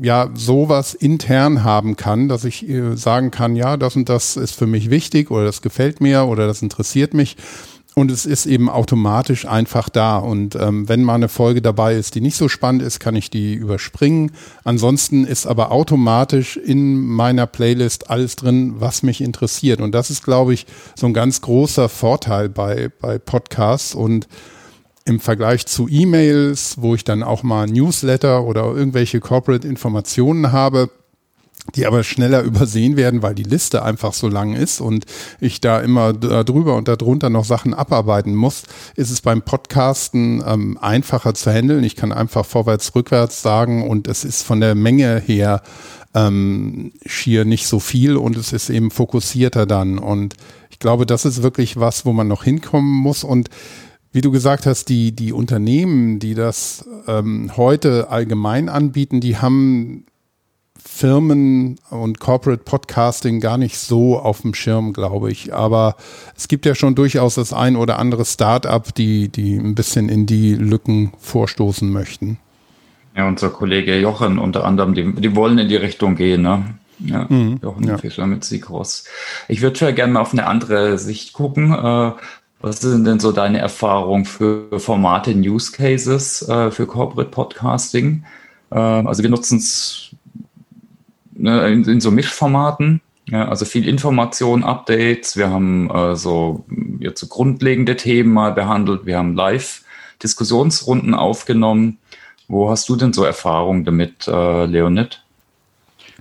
[0.00, 4.54] ja sowas intern haben kann, dass ich äh, sagen kann, ja, das und das ist
[4.54, 7.36] für mich wichtig oder das gefällt mir oder das interessiert mich
[8.00, 10.16] und es ist eben automatisch einfach da.
[10.16, 13.28] Und ähm, wenn mal eine Folge dabei ist, die nicht so spannend ist, kann ich
[13.28, 14.32] die überspringen.
[14.64, 19.82] Ansonsten ist aber automatisch in meiner Playlist alles drin, was mich interessiert.
[19.82, 23.94] Und das ist, glaube ich, so ein ganz großer Vorteil bei, bei Podcasts.
[23.94, 24.28] Und
[25.04, 30.88] im Vergleich zu E-Mails, wo ich dann auch mal Newsletter oder irgendwelche Corporate Informationen habe,
[31.74, 35.06] die aber schneller übersehen werden, weil die Liste einfach so lang ist und
[35.40, 38.64] ich da immer drüber und darunter noch Sachen abarbeiten muss,
[38.96, 41.84] ist es beim Podcasten ähm, einfacher zu handeln.
[41.84, 45.62] Ich kann einfach vorwärts, rückwärts sagen und es ist von der Menge her
[46.14, 49.98] ähm, schier nicht so viel und es ist eben fokussierter dann.
[49.98, 50.34] Und
[50.70, 53.48] ich glaube, das ist wirklich was, wo man noch hinkommen muss und
[54.12, 60.04] wie du gesagt hast, die, die Unternehmen, die das ähm, heute allgemein anbieten, die haben
[60.84, 65.54] Firmen und Corporate Podcasting gar nicht so auf dem Schirm, glaube ich.
[65.54, 65.96] Aber
[66.36, 70.26] es gibt ja schon durchaus das ein oder andere Start-up, die, die ein bisschen in
[70.26, 72.38] die Lücken vorstoßen möchten.
[73.16, 76.64] Ja, unser Kollege Jochen unter anderem, die, die wollen in die Richtung gehen, ne?
[76.98, 77.98] Ja, mhm, Jochen ja.
[77.98, 79.04] Fischer mit Sigros.
[79.48, 81.72] Ich würde schon gerne mal auf eine andere Sicht gucken.
[81.72, 82.12] Äh,
[82.60, 88.24] was sind denn so deine Erfahrungen für Formate, News Cases äh, für Corporate Podcasting?
[88.70, 90.09] Äh, also wir nutzen es
[91.40, 93.00] ne, in, in, so Mischformaten.
[93.28, 95.36] Ja, also viel Information, Updates.
[95.36, 96.64] Wir haben äh, so
[96.98, 99.06] jetzt so grundlegende Themen mal behandelt.
[99.06, 101.98] Wir haben Live-Diskussionsrunden aufgenommen.
[102.48, 105.22] Wo hast du denn so Erfahrungen damit, äh, Leonid?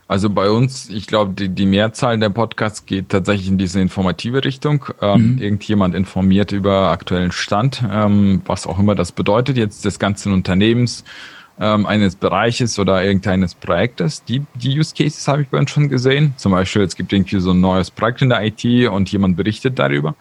[0.08, 4.44] Also bei uns, ich glaube, die, die Mehrzahl der Podcasts geht tatsächlich in diese informative
[4.44, 4.86] Richtung.
[5.02, 5.38] Ähm, mhm.
[5.38, 11.04] Irgendjemand informiert über aktuellen Stand, ähm, was auch immer das bedeutet jetzt des ganzen Unternehmens
[11.60, 14.24] ähm, eines Bereiches oder irgendeines Projektes.
[14.24, 16.34] Die, die Use Cases habe ich bei uns schon gesehen.
[16.38, 19.78] Zum Beispiel, es gibt irgendwie so ein neues Projekt in der IT und jemand berichtet
[19.78, 20.16] darüber.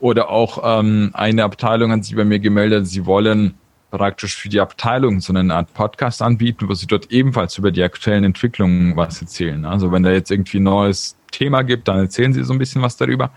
[0.00, 3.54] Oder auch ähm, eine Abteilung hat sich bei mir gemeldet, sie wollen
[3.90, 7.82] praktisch für die Abteilung so eine Art Podcast anbieten, wo sie dort ebenfalls über die
[7.82, 9.64] aktuellen Entwicklungen was erzählen.
[9.64, 12.82] Also wenn da jetzt irgendwie ein neues Thema gibt, dann erzählen sie so ein bisschen
[12.82, 13.30] was darüber.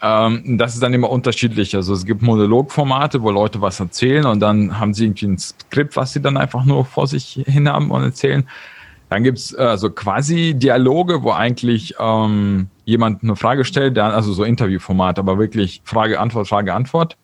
[0.00, 1.74] Ähm, das ist dann immer unterschiedlich.
[1.74, 5.96] Also es gibt Monologformate, wo Leute was erzählen und dann haben sie irgendwie ein Skript,
[5.96, 8.44] was sie dann einfach nur vor sich hin haben und erzählen.
[9.08, 14.32] Dann gibt's äh, so quasi Dialoge, wo eigentlich ähm, jemand eine Frage stellt, der, also
[14.32, 17.16] so Interviewformat, aber wirklich Frage, Antwort, Frage, Antwort.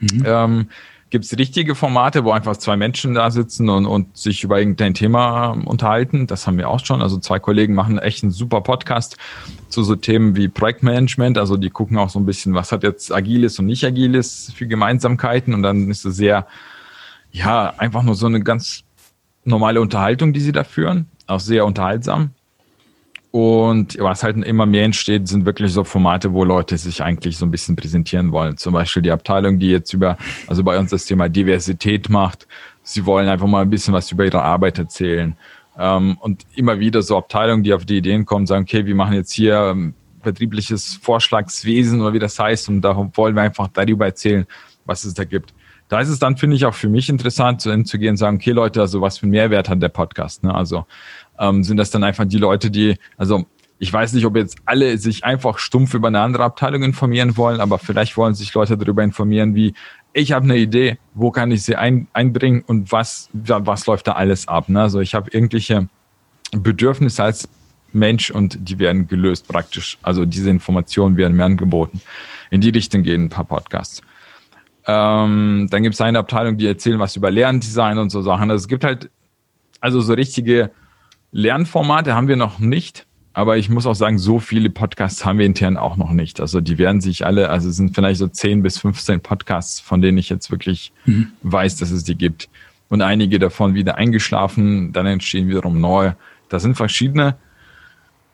[0.00, 0.24] Mhm.
[0.24, 0.68] Ähm,
[1.10, 4.92] Gibt es richtige Formate, wo einfach zwei Menschen da sitzen und, und sich über irgendein
[4.92, 6.26] Thema unterhalten?
[6.26, 7.00] Das haben wir auch schon.
[7.00, 9.16] Also zwei Kollegen machen echt einen super Podcast
[9.70, 11.38] zu so Themen wie Projektmanagement.
[11.38, 14.66] Also die gucken auch so ein bisschen, was hat jetzt Agiles und nicht Agiles für
[14.66, 15.54] Gemeinsamkeiten.
[15.54, 16.46] Und dann ist es sehr,
[17.32, 18.84] ja, einfach nur so eine ganz
[19.44, 21.06] normale Unterhaltung, die sie da führen.
[21.26, 22.30] Auch sehr unterhaltsam.
[23.30, 27.44] Und was halt immer mehr entsteht, sind wirklich so Formate, wo Leute sich eigentlich so
[27.44, 28.56] ein bisschen präsentieren wollen.
[28.56, 32.48] Zum Beispiel die Abteilung, die jetzt über, also bei uns das Thema Diversität macht.
[32.82, 35.36] Sie wollen einfach mal ein bisschen was über ihre Arbeit erzählen.
[35.78, 39.14] Ähm, und immer wieder so Abteilungen, die auf die Ideen kommen, sagen, okay, wir machen
[39.14, 42.70] jetzt hier ähm, betriebliches Vorschlagswesen oder wie das heißt.
[42.70, 44.46] Und da wollen wir einfach darüber erzählen,
[44.86, 45.52] was es da gibt.
[45.88, 48.36] Da ist es dann, finde ich, auch für mich interessant, zu, zu gehen und sagen,
[48.36, 50.44] okay, Leute, also was für einen Mehrwert hat der Podcast?
[50.44, 50.54] Ne?
[50.54, 50.86] Also
[51.38, 53.46] ähm, sind das dann einfach die Leute, die, also
[53.78, 57.60] ich weiß nicht, ob jetzt alle sich einfach stumpf über eine andere Abteilung informieren wollen,
[57.60, 59.74] aber vielleicht wollen sich Leute darüber informieren, wie
[60.12, 64.12] ich habe eine Idee, wo kann ich sie ein, einbringen und was, was läuft da
[64.12, 64.68] alles ab.
[64.68, 64.80] Ne?
[64.80, 65.88] Also ich habe irgendwelche
[66.50, 67.48] Bedürfnisse als
[67.92, 69.98] Mensch und die werden gelöst praktisch.
[70.02, 72.00] Also diese Informationen werden mir angeboten.
[72.50, 74.02] In die Richtung gehen ein paar Podcasts.
[74.86, 78.50] Ähm, dann gibt es eine Abteilung, die erzählen was über Lerndesign und so Sachen.
[78.50, 79.10] Also es gibt halt
[79.80, 80.70] also so richtige
[81.32, 85.46] Lernformate haben wir noch nicht, aber ich muss auch sagen, so viele Podcasts haben wir
[85.46, 86.40] intern auch noch nicht.
[86.40, 90.00] Also die werden sich alle, also es sind vielleicht so 10 bis 15 Podcasts, von
[90.00, 91.28] denen ich jetzt wirklich mhm.
[91.42, 92.48] weiß, dass es die gibt.
[92.88, 96.16] Und einige davon wieder eingeschlafen, dann entstehen wiederum neue.
[96.48, 97.36] Das sind verschiedene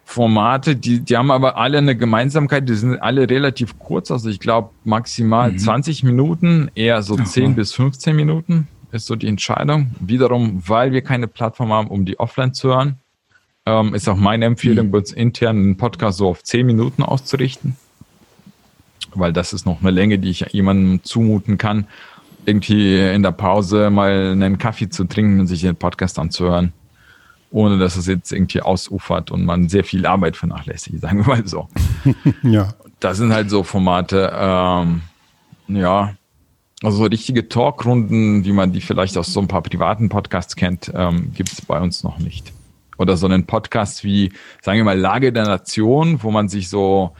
[0.04, 4.38] Formate, die, die haben aber alle eine Gemeinsamkeit, die sind alle relativ kurz, also ich
[4.38, 5.58] glaube maximal mhm.
[5.58, 7.24] 20 Minuten, eher so Aha.
[7.24, 9.90] 10 bis 15 Minuten ist so die Entscheidung.
[10.00, 12.96] Wiederum, weil wir keine Plattform haben, um die offline zu hören,
[13.66, 14.94] ähm, ist auch meine Empfehlung, mhm.
[14.94, 17.76] uns intern einen Podcast so auf 10 Minuten auszurichten,
[19.14, 21.86] weil das ist noch eine Länge, die ich jemandem zumuten kann,
[22.46, 26.72] irgendwie in der Pause mal einen Kaffee zu trinken und sich den Podcast anzuhören
[27.54, 31.46] ohne dass es jetzt irgendwie ausufert und man sehr viel Arbeit vernachlässigt, sagen wir mal
[31.46, 31.68] so.
[32.42, 32.74] ja.
[32.98, 35.02] Das sind halt so Formate, ähm,
[35.68, 36.14] ja,
[36.84, 40.92] also so richtige Talkrunden, wie man die vielleicht aus so ein paar privaten Podcasts kennt,
[40.94, 42.52] ähm, gibt es bei uns noch nicht.
[42.98, 47.12] Oder so einen Podcast wie, sagen wir mal, Lage der Nation, wo man sich so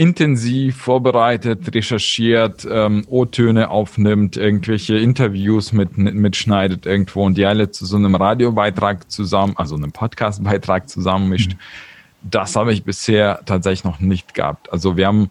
[0.00, 7.84] intensiv vorbereitet, recherchiert, ähm, O-Töne aufnimmt, irgendwelche Interviews mit, mitschneidet irgendwo und die alle zu
[7.84, 11.52] so einem Radiobeitrag zusammen, also einem Podcastbeitrag zusammenmischt.
[11.52, 12.30] Mhm.
[12.30, 14.72] Das habe ich bisher tatsächlich noch nicht gehabt.
[14.72, 15.30] Also wir haben,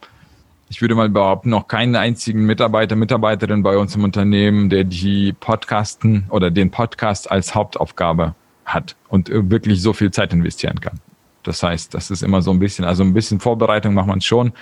[0.70, 5.34] ich würde mal behaupten, noch keinen einzigen Mitarbeiter, Mitarbeiterin bei uns im Unternehmen, der die
[5.34, 11.00] Podcasten oder den Podcast als Hauptaufgabe hat und wirklich so viel Zeit investieren kann.
[11.44, 14.54] Das heißt, das ist immer so ein bisschen, also ein bisschen Vorbereitung macht man schon,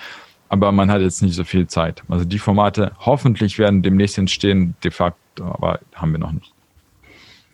[0.48, 2.04] aber man hat jetzt nicht so viel Zeit.
[2.08, 6.54] Also die Formate hoffentlich werden demnächst entstehen, de facto, aber haben wir noch nicht.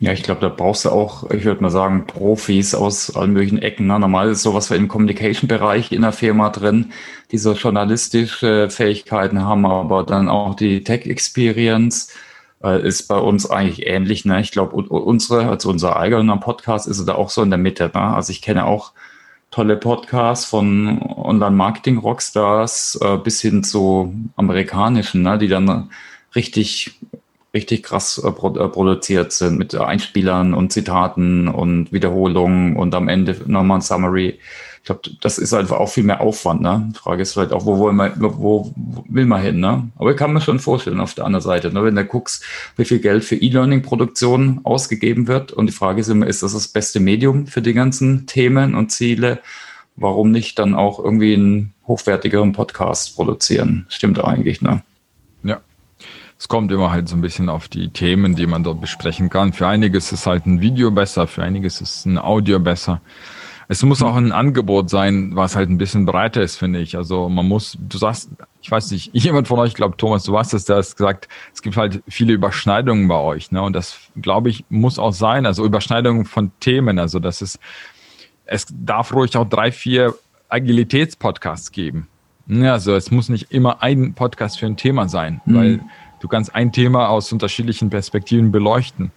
[0.00, 3.58] Ja, ich glaube, da brauchst du auch, ich würde mal sagen, Profis aus allen möglichen
[3.58, 3.86] Ecken.
[3.86, 3.98] Ne?
[3.98, 6.92] Normal ist sowas wie im Communication-Bereich in der Firma drin,
[7.34, 12.12] die so journalistische Fähigkeiten haben, aber dann auch die Tech-Experience
[12.62, 14.24] äh, ist bei uns eigentlich ähnlich.
[14.24, 14.40] Ne?
[14.40, 17.90] Ich glaube, unsere, also unser eigener Podcast ist da auch so in der Mitte.
[17.92, 18.00] Ne?
[18.00, 18.92] Also ich kenne auch
[19.50, 25.90] tolle Podcasts von Online-Marketing-Rockstars äh, bis hin zu amerikanischen, ne, die dann
[26.36, 27.00] richtig,
[27.52, 33.36] richtig krass äh, äh, produziert sind mit Einspielern und Zitaten und Wiederholungen und am Ende
[33.46, 34.38] nochmal ein Summary
[34.84, 36.60] ich glaube, das ist einfach auch viel mehr Aufwand.
[36.60, 36.90] Ne?
[36.90, 38.70] Die Frage ist vielleicht auch, wo, wollen wir, wo
[39.08, 39.58] will man hin?
[39.58, 39.88] Ne?
[39.96, 41.82] Aber ich kann mir schon vorstellen auf der anderen Seite, ne?
[41.82, 42.44] wenn du guckst,
[42.76, 46.68] wie viel Geld für E-Learning-Produktion ausgegeben wird und die Frage ist immer, ist das das
[46.68, 49.40] beste Medium für die ganzen Themen und Ziele?
[49.96, 53.86] Warum nicht dann auch irgendwie einen hochwertigeren Podcast produzieren?
[53.88, 54.82] Stimmt eigentlich, ne?
[55.44, 55.62] Ja.
[56.38, 59.54] Es kommt immer halt so ein bisschen auf die Themen, die man dort besprechen kann.
[59.54, 63.00] Für einiges ist halt ein Video besser, für einiges ist ein Audio besser.
[63.68, 66.96] Es muss auch ein Angebot sein, was halt ein bisschen breiter ist, finde ich.
[66.96, 70.38] Also man muss, du sagst, ich weiß nicht, jemand von euch, ich glaube Thomas, du
[70.38, 73.62] hast es, der hast gesagt, es gibt halt viele Überschneidungen bei euch, ne?
[73.62, 75.46] Und das, glaube ich, muss auch sein.
[75.46, 76.98] Also Überschneidungen von Themen.
[76.98, 77.58] Also das ist,
[78.46, 80.14] es darf ruhig auch drei, vier
[80.48, 82.08] Agilitätspodcasts geben.
[82.48, 85.54] Also es muss nicht immer ein Podcast für ein Thema sein, mhm.
[85.54, 85.80] weil
[86.20, 89.10] du kannst ein Thema aus unterschiedlichen Perspektiven beleuchten.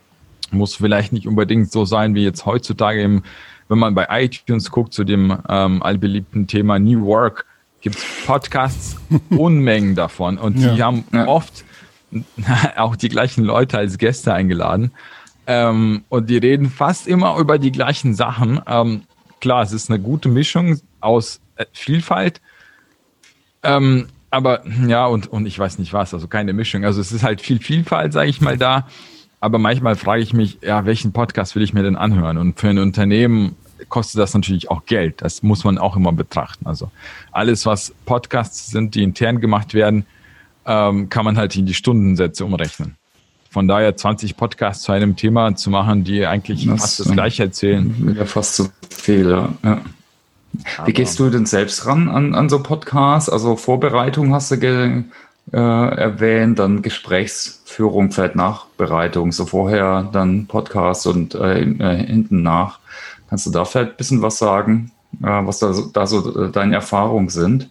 [0.51, 3.23] Muss vielleicht nicht unbedingt so sein wie jetzt heutzutage im
[3.69, 7.45] wenn man bei iTunes guckt zu dem ähm, allbeliebten Thema New Work,
[7.81, 8.97] gibt es Podcasts,
[9.29, 10.37] Unmengen davon.
[10.37, 10.85] Und die ja.
[10.85, 11.27] haben ja.
[11.27, 11.65] oft
[12.77, 14.91] auch die gleichen Leute als Gäste eingeladen.
[15.45, 18.61] Ähm, und die reden fast immer über die gleichen Sachen.
[18.67, 19.03] Ähm,
[19.39, 22.41] klar, es ist eine gute Mischung aus äh, Vielfalt.
[23.63, 26.83] Ähm, aber ja, und, und ich weiß nicht was, also keine Mischung.
[26.83, 28.87] Also es ist halt viel Vielfalt, sage ich mal, da.
[29.39, 32.37] Aber manchmal frage ich mich, ja, welchen Podcast will ich mir denn anhören?
[32.37, 33.55] Und für ein Unternehmen
[33.89, 35.21] kostet das natürlich auch Geld.
[35.21, 36.65] Das muss man auch immer betrachten.
[36.65, 36.91] Also
[37.31, 40.05] alles, was Podcasts sind, die intern gemacht werden,
[40.65, 42.95] ähm, kann man halt in die Stundensätze umrechnen.
[43.49, 47.43] Von daher 20 Podcasts zu einem Thema zu machen, die eigentlich das, fast das Gleiche
[47.43, 48.15] erzählen.
[48.17, 49.49] Ja, fast zu viel, ja.
[49.63, 49.81] ja.
[50.85, 53.29] Wie gehst du denn selbst ran an, an so Podcasts?
[53.29, 55.03] Also Vorbereitung hast du ge,
[55.51, 62.79] äh, erwähnt, dann Gesprächsführung, vielleicht Nachbereitung, so vorher dann Podcast und äh, äh, hinten nach.
[63.29, 66.75] Kannst du da vielleicht ein bisschen was sagen, äh, was da, da so äh, deine
[66.75, 67.69] Erfahrungen sind?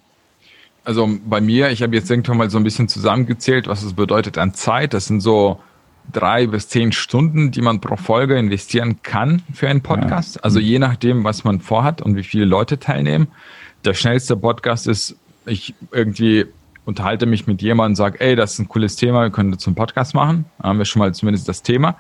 [0.85, 4.39] Also bei mir, ich habe jetzt irgendwann mal so ein bisschen zusammengezählt, was es bedeutet
[4.39, 4.95] an Zeit.
[4.95, 5.61] Das sind so
[6.12, 10.37] drei bis zehn Stunden, die man pro Folge investieren kann für einen Podcast.
[10.37, 10.43] Ja.
[10.43, 13.29] Also je nachdem, was man vorhat und wie viele Leute teilnehmen.
[13.85, 16.47] Der schnellste Podcast ist, ich irgendwie
[16.87, 19.74] unterhalte mich mit jemandem, sage, ey, das ist ein cooles Thema, wir können dazu einen
[19.74, 20.47] Podcast machen.
[20.59, 21.97] Da haben wir schon mal zumindest das Thema.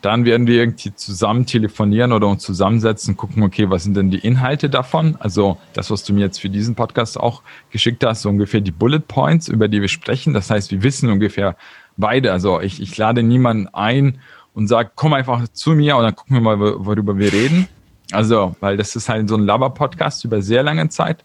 [0.00, 4.18] Dann werden wir irgendwie zusammen telefonieren oder uns zusammensetzen, gucken, okay, was sind denn die
[4.18, 5.16] Inhalte davon?
[5.20, 8.72] Also das, was du mir jetzt für diesen Podcast auch geschickt hast, so ungefähr die
[8.72, 10.32] Bullet Points, über die wir sprechen.
[10.32, 11.54] Das heißt, wir wissen ungefähr
[11.96, 12.32] beide.
[12.32, 14.18] Also ich, ich lade niemanden ein
[14.54, 17.68] und sage, komm einfach zu mir und dann gucken wir mal, worüber wir reden.
[18.10, 21.24] Also, weil das ist halt so ein Laber-Podcast über sehr lange Zeit.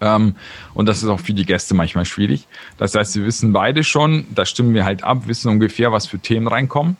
[0.00, 0.36] Ähm,
[0.74, 2.46] und das ist auch für die Gäste manchmal schwierig.
[2.76, 6.18] Das heißt, sie wissen beide schon, da stimmen wir halt ab, wissen ungefähr, was für
[6.18, 6.96] Themen reinkommen.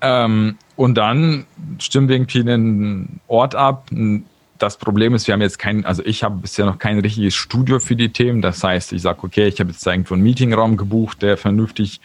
[0.00, 1.46] Ähm, und dann
[1.78, 3.88] stimmen wir irgendwie einen Ort ab,
[4.58, 7.80] das Problem ist, wir haben jetzt kein, also ich habe bisher noch kein richtiges Studio
[7.80, 8.40] für die Themen.
[8.40, 12.00] Das heißt, ich sage, okay, ich habe jetzt irgendwo einen Meetingraum gebucht, der vernünftig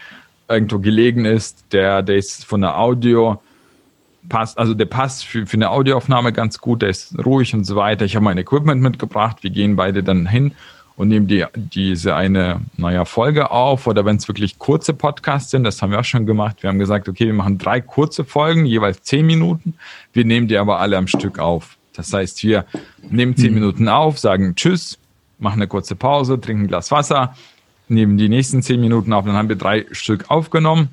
[0.47, 3.41] irgendwo gelegen ist, der, der ist von der Audio
[4.27, 7.75] passt, also der passt für, für eine Audioaufnahme ganz gut, der ist ruhig und so
[7.75, 8.05] weiter.
[8.05, 10.53] Ich habe mein Equipment mitgebracht, wir gehen beide dann hin
[10.95, 15.63] und nehmen die, diese eine, naja, Folge auf oder wenn es wirklich kurze Podcasts sind,
[15.63, 16.57] das haben wir auch schon gemacht.
[16.61, 19.75] Wir haben gesagt, okay, wir machen drei kurze Folgen, jeweils zehn Minuten.
[20.11, 21.77] Wir nehmen die aber alle am Stück auf.
[21.93, 22.65] Das heißt, wir
[23.09, 23.59] nehmen zehn mhm.
[23.59, 24.97] Minuten auf, sagen Tschüss,
[25.37, 27.33] machen eine kurze Pause, trinken ein Glas Wasser,
[27.87, 30.89] nehmen die nächsten zehn Minuten auf, dann haben wir drei Stück aufgenommen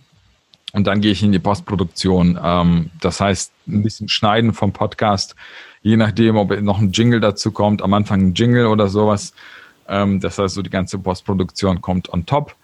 [0.77, 2.39] und dann gehe ich in die Postproduktion.
[2.43, 5.35] Ähm, das heißt, ein bisschen schneiden vom Podcast,
[5.81, 9.33] je nachdem, ob noch ein Jingle dazu kommt, am Anfang ein Jingle oder sowas.
[9.89, 12.55] Ähm, das heißt, so die ganze Postproduktion kommt on top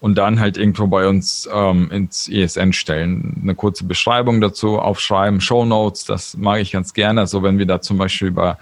[0.00, 3.40] und dann halt irgendwo bei uns ähm, ins ESN stellen.
[3.42, 7.22] Eine kurze Beschreibung dazu aufschreiben, Show Notes, das mag ich ganz gerne.
[7.22, 8.58] Also wenn wir da zum Beispiel über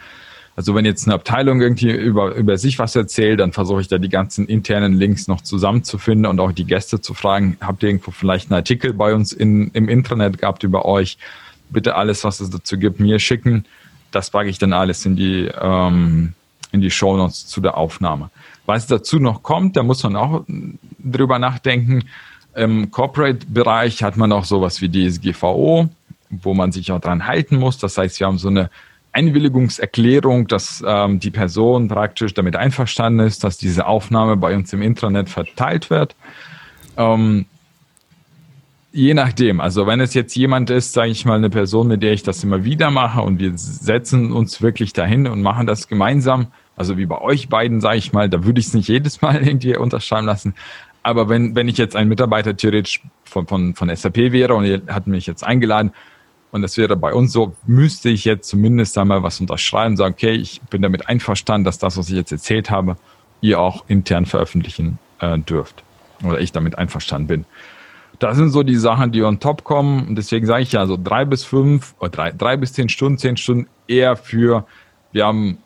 [0.60, 3.96] also wenn jetzt eine Abteilung irgendwie über, über sich was erzählt, dann versuche ich da
[3.96, 8.10] die ganzen internen Links noch zusammenzufinden und auch die Gäste zu fragen, habt ihr irgendwo
[8.10, 11.16] vielleicht einen Artikel bei uns in, im Intranet gehabt über euch?
[11.70, 13.64] Bitte alles, was es dazu gibt, mir schicken.
[14.10, 16.34] Das packe ich dann alles in die, ähm,
[16.72, 18.28] in die Show Notes zu der Aufnahme.
[18.66, 20.44] Was dazu noch kommt, da muss man auch
[20.98, 22.04] drüber nachdenken.
[22.54, 25.88] Im Corporate-Bereich hat man auch sowas wie DSGVO,
[26.28, 27.78] wo man sich auch dran halten muss.
[27.78, 28.68] Das heißt, wir haben so eine
[29.12, 34.82] Einwilligungserklärung, dass ähm, die Person praktisch damit einverstanden ist, dass diese Aufnahme bei uns im
[34.82, 36.14] Intranet verteilt wird.
[36.96, 37.46] Ähm,
[38.92, 42.12] je nachdem, also wenn es jetzt jemand ist, sage ich mal, eine Person, mit der
[42.12, 46.48] ich das immer wieder mache und wir setzen uns wirklich dahin und machen das gemeinsam,
[46.76, 49.42] also wie bei euch beiden, sage ich mal, da würde ich es nicht jedes Mal
[49.46, 50.54] irgendwie unterschreiben lassen.
[51.02, 54.82] Aber wenn, wenn ich jetzt ein Mitarbeiter theoretisch von, von, von SAP wäre und ihr
[54.88, 55.92] hat mich jetzt eingeladen,
[56.52, 60.32] und das wäre bei uns so, müsste ich jetzt zumindest einmal was unterschreiben, sagen, okay,
[60.32, 62.96] ich bin damit einverstanden, dass das, was ich jetzt erzählt habe,
[63.40, 65.82] ihr auch intern veröffentlichen äh, dürft.
[66.24, 67.44] Oder ich damit einverstanden bin.
[68.18, 70.08] Das sind so die Sachen, die on top kommen.
[70.08, 73.16] Und deswegen sage ich ja so drei bis fünf oder drei, drei bis zehn Stunden,
[73.16, 74.66] zehn Stunden eher für,
[75.12, 75.58] wir haben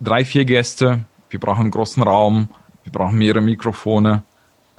[0.00, 1.00] drei, vier Gäste,
[1.30, 2.50] wir brauchen einen großen Raum,
[2.84, 4.22] wir brauchen mehrere Mikrofone,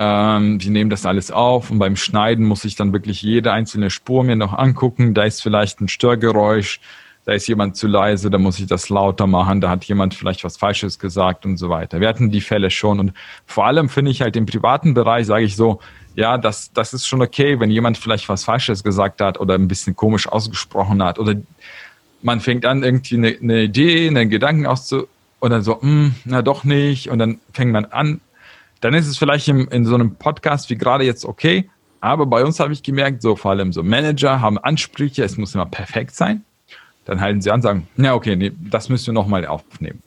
[0.02, 3.89] ähm, wir nehmen das alles auf und beim Schneiden muss ich dann wirklich jede einzelne
[3.89, 5.14] Spur mir noch angucken.
[5.14, 6.80] Da ist vielleicht ein Störgeräusch,
[7.26, 10.45] da ist jemand zu leise, da muss ich das lauter machen, da hat jemand vielleicht
[10.45, 12.00] was Falsches gesagt und so weiter.
[12.00, 13.14] Wir hatten die Fälle schon und
[13.45, 15.82] vor allem finde ich halt im privaten Bereich, sage ich so,
[16.16, 19.68] ja, das, das ist schon okay, wenn jemand vielleicht was Falsches gesagt hat oder ein
[19.68, 21.36] bisschen komisch ausgesprochen hat oder
[22.22, 25.08] man fängt an, irgendwie eine, eine Idee, einen Gedanken auszu
[25.39, 28.22] und dann so, mh, hm, na doch nicht und dann fängt man an,
[28.82, 31.69] dann ist es vielleicht im, in so einem Podcast wie gerade jetzt okay.
[32.01, 35.53] Aber bei uns habe ich gemerkt, so vor allem so Manager haben Ansprüche, es muss
[35.53, 36.43] immer perfekt sein.
[37.05, 40.01] Dann halten sie an, sagen, ja, okay, nee, das müssen wir nochmal aufnehmen.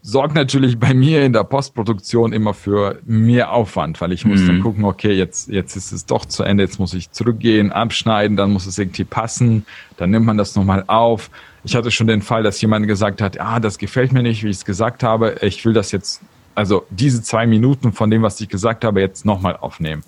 [0.00, 4.46] Sorgt natürlich bei mir in der Postproduktion immer für mehr Aufwand, weil ich muss mhm.
[4.46, 8.36] dann gucken, okay, jetzt, jetzt ist es doch zu Ende, jetzt muss ich zurückgehen, abschneiden,
[8.36, 9.66] dann muss es irgendwie passen,
[9.98, 11.30] dann nimmt man das nochmal auf.
[11.62, 14.48] Ich hatte schon den Fall, dass jemand gesagt hat, ah, das gefällt mir nicht, wie
[14.48, 16.22] ich es gesagt habe, ich will das jetzt
[16.58, 20.02] also diese zwei Minuten von dem, was ich gesagt habe, jetzt nochmal aufnehmen.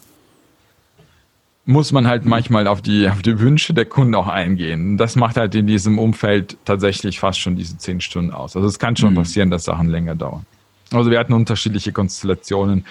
[1.65, 4.97] Muss man halt manchmal auf die, auf die Wünsche der Kunden auch eingehen.
[4.97, 8.57] Das macht halt in diesem Umfeld tatsächlich fast schon diese zehn Stunden aus.
[8.57, 9.19] Also es kann schon mhm.
[9.19, 10.45] passieren, dass Sachen länger dauern.
[10.91, 12.85] Also wir hatten unterschiedliche Konstellationen.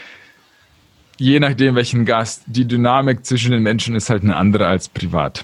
[1.17, 5.43] Je nachdem, welchen Gast, die Dynamik zwischen den Menschen ist halt eine andere als privat.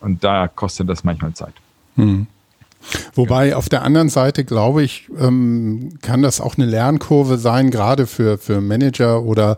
[0.00, 1.54] Und da kostet das manchmal Zeit.
[1.94, 2.26] Mhm.
[3.14, 8.06] Wobei auf der anderen Seite, glaube ich, ähm, kann das auch eine Lernkurve sein, gerade
[8.06, 9.56] für, für Manager oder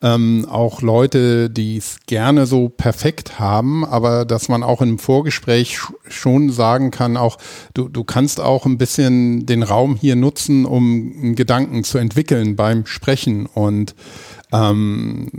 [0.00, 5.78] ähm, auch Leute, die es gerne so perfekt haben, aber dass man auch im Vorgespräch
[6.08, 7.38] schon sagen kann, auch
[7.74, 12.86] du, du kannst auch ein bisschen den Raum hier nutzen, um Gedanken zu entwickeln beim
[12.86, 13.94] Sprechen und
[14.52, 15.30] ähm,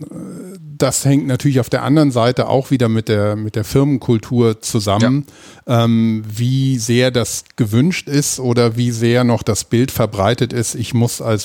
[0.79, 5.25] das hängt natürlich auf der anderen Seite auch wieder mit der, mit der Firmenkultur zusammen,
[5.67, 5.83] ja.
[5.83, 10.75] ähm, wie sehr das gewünscht ist oder wie sehr noch das Bild verbreitet ist.
[10.75, 11.43] Ich muss als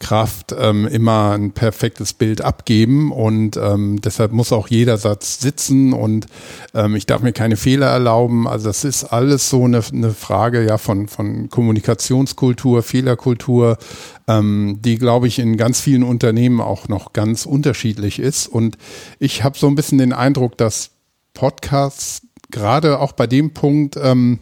[0.00, 5.92] Führungskraft ähm, immer ein perfektes Bild abgeben und ähm, deshalb muss auch jeder Satz sitzen
[5.92, 6.26] und
[6.74, 8.48] ähm, ich darf mir keine Fehler erlauben.
[8.48, 13.78] Also das ist alles so eine, eine Frage ja von, von Kommunikationskultur, Fehlerkultur,
[14.26, 18.48] ähm, die, glaube ich, in ganz vielen Unternehmen auch noch ganz unterschiedlich ist.
[18.48, 18.78] Und
[19.18, 20.90] ich habe so ein bisschen den Eindruck, dass
[21.34, 24.40] Podcasts gerade auch bei dem Punkt ähm,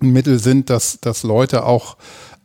[0.00, 1.96] ein Mittel sind, dass, dass Leute auch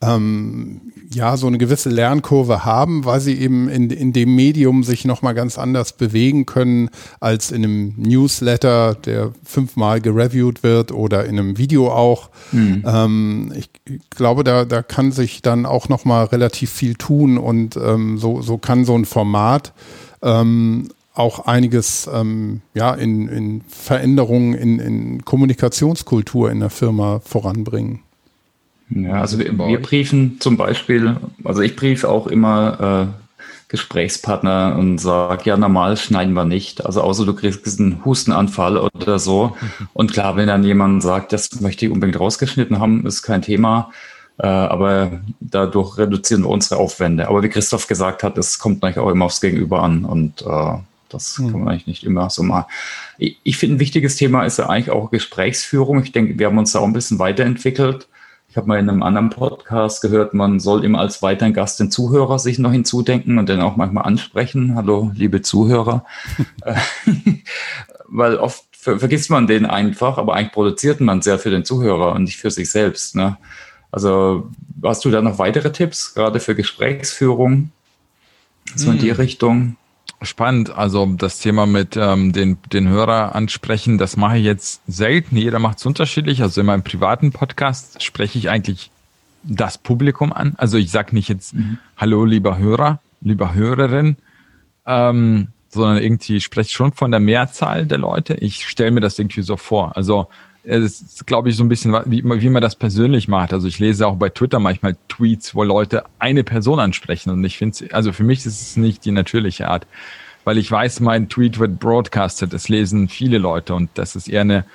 [0.02, 0.82] ähm,
[1.14, 5.34] ja so eine gewisse Lernkurve haben, weil sie eben in, in dem Medium sich nochmal
[5.34, 6.89] ganz anders bewegen können
[7.20, 12.30] als in einem Newsletter, der fünfmal gereviewt wird oder in einem Video auch.
[12.52, 12.84] Mhm.
[12.86, 13.70] Ähm, ich,
[14.10, 18.58] glaube, da, da kann sich dann auch nochmal relativ viel tun und ähm, so, so
[18.58, 19.74] kann so ein Format
[20.22, 27.99] ähm, auch einiges ähm, ja, in, in Veränderungen in, in Kommunikationskultur in der Firma voranbringen.
[28.94, 33.22] Ja, also wir, wir briefen zum Beispiel, also ich briefe auch immer äh,
[33.72, 36.86] Gesprächspartner und sage, ja, normal schneiden wir nicht.
[36.86, 39.56] Also außer du kriegst einen Hustenanfall oder so.
[39.94, 43.92] Und klar, wenn dann jemand sagt, das möchte ich unbedingt rausgeschnitten haben, ist kein Thema.
[44.39, 47.30] Äh, aber dadurch reduzieren wir unsere Aufwände.
[47.30, 50.04] Aber wie Christoph gesagt hat, es kommt eigentlich auch immer aufs Gegenüber an.
[50.04, 50.74] Und äh,
[51.08, 51.52] das mhm.
[51.52, 52.66] kann man eigentlich nicht immer so machen.
[53.18, 56.04] Ich, ich finde, ein wichtiges Thema ist ja eigentlich auch Gesprächsführung.
[56.04, 58.10] Ich denke, wir haben uns da auch ein bisschen weiterentwickelt.
[58.52, 61.89] Ich habe mal in einem anderen Podcast gehört, man soll immer als weiteren Gast den
[61.89, 64.76] Zuhörer sich noch hinzudenken und dann auch manchmal ansprechen.
[64.76, 66.04] Hallo, liebe Zuhörer.
[68.10, 72.12] Weil oft ver vergisst man den einfach, aber eigentlich produziert man sehr für den Zuhörer
[72.12, 73.16] und nicht für sich selbst.
[73.16, 73.38] Ne?
[73.89, 74.49] Also
[74.84, 77.72] hast du da noch weitere Tipps, gerade für Gesprächsführung?
[78.76, 79.16] So in die hm.
[79.16, 79.78] Richtung?
[80.24, 85.36] Spannend, also das Thema mit ähm, den, den Hörer ansprechen, das mache ich jetzt selten.
[85.36, 86.43] Jeder macht es unterschiedlich.
[86.43, 88.91] Also in meinem privaten Podcast spreche ich eigentlich
[89.43, 90.53] das Publikum an.
[90.57, 91.80] Also ich sage nicht jetzt mhm.
[91.97, 94.17] Hallo, lieber Hörer, lieber Hörerin,
[94.86, 98.36] ähm, sondern irgendwie spreche ich schon von der Mehrzahl der Leute.
[98.36, 99.97] Ich stelle mir das irgendwie so vor.
[99.97, 100.28] Also
[100.64, 103.53] es ist, glaube ich, so ein bisschen, wie, wie man das persönlich macht.
[103.53, 107.57] Also ich lese auch bei Twitter manchmal Tweets, wo Leute eine Person ansprechen und ich
[107.57, 109.88] finde, also für mich ist es nicht die natürliche Art,
[110.43, 114.41] weil ich weiß, mein Tweet wird broadcasted, es lesen viele Leute und das ist eher
[114.41, 114.66] eine,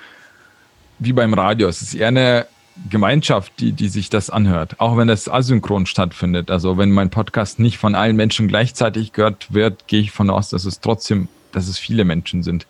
[0.99, 2.47] wie beim Radio, es ist eher eine
[2.89, 6.51] Gemeinschaft, die, die sich das anhört, auch wenn das asynchron stattfindet.
[6.51, 10.49] Also wenn mein Podcast nicht von allen Menschen gleichzeitig gehört wird, gehe ich von aus,
[10.49, 12.67] dass es trotzdem, dass es viele Menschen sind.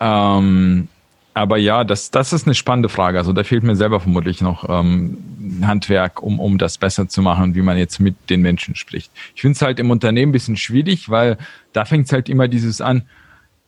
[0.00, 0.88] Ähm,
[1.34, 3.18] aber ja, das, das ist eine spannende Frage.
[3.18, 5.16] Also da fehlt mir selber vermutlich noch ähm,
[5.62, 9.10] Handwerk, um, um das besser zu machen, wie man jetzt mit den Menschen spricht.
[9.34, 11.38] Ich finde es halt im Unternehmen ein bisschen schwierig, weil
[11.72, 13.04] da fängt es halt immer dieses an,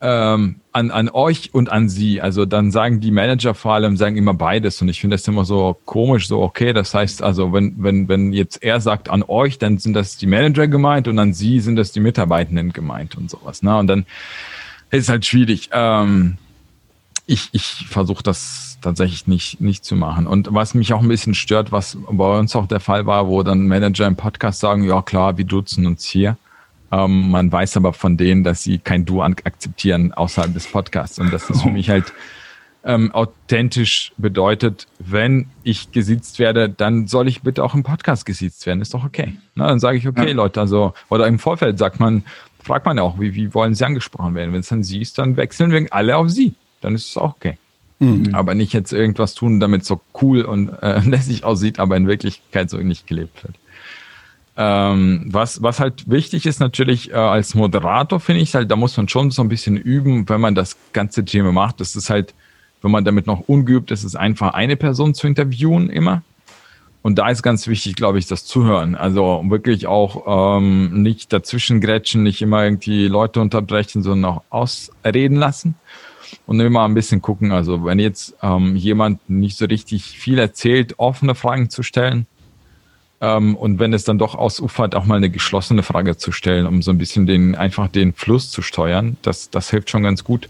[0.02, 2.20] ähm, an, an euch und an sie.
[2.20, 4.82] Also dann sagen die Manager vor allem, sagen immer beides.
[4.82, 8.34] Und ich finde das immer so komisch, so okay, das heißt also, wenn, wenn, wenn
[8.34, 11.76] jetzt er sagt an euch, dann sind das die Manager gemeint und an sie sind
[11.76, 13.62] das die Mitarbeitenden gemeint und sowas.
[13.62, 13.74] Ne?
[13.78, 14.04] Und dann
[14.90, 15.70] ist es halt schwierig.
[15.72, 16.36] Ähm,
[17.26, 20.26] ich, ich versuche das tatsächlich nicht, nicht zu machen.
[20.26, 23.42] Und was mich auch ein bisschen stört, was bei uns auch der Fall war, wo
[23.42, 26.36] dann Manager im Podcast sagen, ja klar, wir duzen uns hier.
[26.92, 31.18] Ähm, man weiß aber von denen, dass sie kein Du akzeptieren außerhalb des Podcasts.
[31.18, 32.12] Und das ist für mich halt
[32.84, 38.66] ähm, authentisch bedeutet, wenn ich gesiezt werde, dann soll ich bitte auch im Podcast gesiezt
[38.66, 38.82] werden.
[38.82, 39.34] Ist doch okay.
[39.54, 40.34] Na, dann sage ich, okay, ja.
[40.34, 42.22] Leute, also, oder im Vorfeld sagt man,
[42.62, 44.52] fragt man ja auch, wie, wie wollen sie angesprochen werden?
[44.52, 46.54] Wenn es dann sie ist, dann wechseln wir alle auf sie
[46.84, 47.58] dann ist es auch okay.
[47.98, 48.34] Mhm.
[48.34, 52.70] Aber nicht jetzt irgendwas tun, damit so cool und äh, lässig aussieht, aber in Wirklichkeit
[52.70, 53.54] so nicht gelebt wird.
[54.56, 58.96] Ähm, was, was halt wichtig ist natürlich äh, als Moderator, finde ich halt, da muss
[58.96, 61.80] man schon so ein bisschen üben, wenn man das ganze Thema macht.
[61.80, 62.34] Das ist halt,
[62.80, 66.22] wenn man damit noch ungeübt ist, ist einfach eine Person zu interviewen immer.
[67.02, 68.94] Und da ist ganz wichtig, glaube ich, das Zuhören.
[68.94, 75.36] Also wirklich auch ähm, nicht dazwischen grätschen, nicht immer irgendwie Leute unterbrechen, sondern auch ausreden
[75.36, 75.74] lassen
[76.46, 77.52] und immer ein bisschen gucken.
[77.52, 82.26] Also wenn jetzt ähm, jemand nicht so richtig viel erzählt, offene Fragen zu stellen
[83.20, 86.82] ähm, und wenn es dann doch ausufert, auch mal eine geschlossene Frage zu stellen, um
[86.82, 90.48] so ein bisschen den einfach den Fluss zu steuern, das, das hilft schon ganz gut.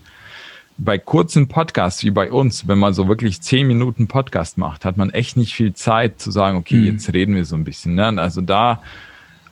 [0.76, 4.96] Bei kurzen Podcasts wie bei uns, wenn man so wirklich zehn Minuten Podcast macht, hat
[4.96, 6.84] man echt nicht viel Zeit zu sagen, okay, mhm.
[6.86, 7.94] jetzt reden wir so ein bisschen.
[7.94, 8.20] Ne?
[8.20, 8.82] Also da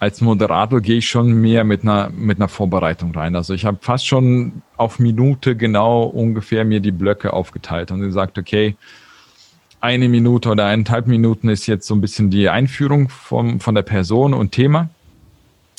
[0.02, 3.36] als Moderator gehe ich schon mehr mit einer, mit einer Vorbereitung rein.
[3.36, 8.36] Also ich habe fast schon auf Minute genau ungefähr mir die Blöcke aufgeteilt und gesagt,
[8.36, 8.74] okay,
[9.80, 13.82] eine Minute oder eineinhalb Minuten ist jetzt so ein bisschen die Einführung vom, von der
[13.82, 14.90] Person und Thema.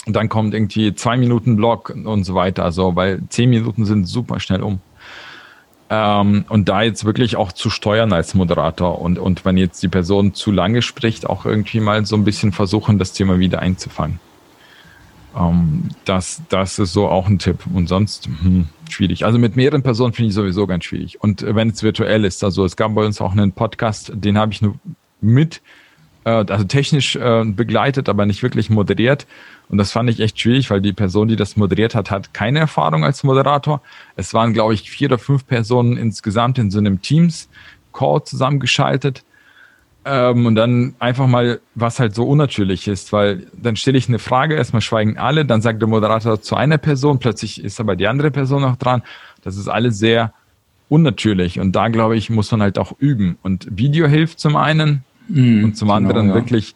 [0.06, 2.64] Und dann kommt irgendwie zwei Minuten Block und so weiter.
[2.64, 4.80] Also, weil zehn Minuten sind super schnell um.
[5.96, 9.88] Ähm, und da jetzt wirklich auch zu steuern als Moderator und, und wenn jetzt die
[9.88, 14.20] Person zu lange spricht, auch irgendwie mal so ein bisschen versuchen, das Thema wieder einzufangen.
[15.38, 17.60] Ähm, das, das ist so auch ein Tipp.
[17.72, 19.24] Und sonst hm, schwierig.
[19.24, 21.22] Also mit mehreren Personen finde ich sowieso ganz schwierig.
[21.22, 24.52] Und wenn es virtuell ist, also es gab bei uns auch einen Podcast, den habe
[24.52, 24.74] ich nur
[25.22, 25.62] mit
[26.30, 29.28] also technisch äh, begleitet, aber nicht wirklich moderiert.
[29.70, 32.60] Und das fand ich echt schwierig, weil die Person, die das moderiert hat, hat keine
[32.60, 33.82] Erfahrung als Moderator.
[34.16, 39.24] Es waren, glaube ich, vier oder fünf Personen insgesamt in so einem Teams-Call zusammengeschaltet.
[40.06, 44.20] Ähm, und dann einfach mal, was halt so unnatürlich ist, weil dann stelle ich eine
[44.20, 48.08] Frage, erstmal schweigen alle, dann sagt der Moderator zu einer Person, plötzlich ist aber die
[48.08, 49.02] andere Person noch dran.
[49.44, 50.34] Das ist alles sehr
[50.90, 53.38] unnatürlich und da glaube ich, muss man halt auch üben.
[53.44, 56.36] Und Video hilft zum einen mm, und zum genau, anderen ja.
[56.36, 56.76] wirklich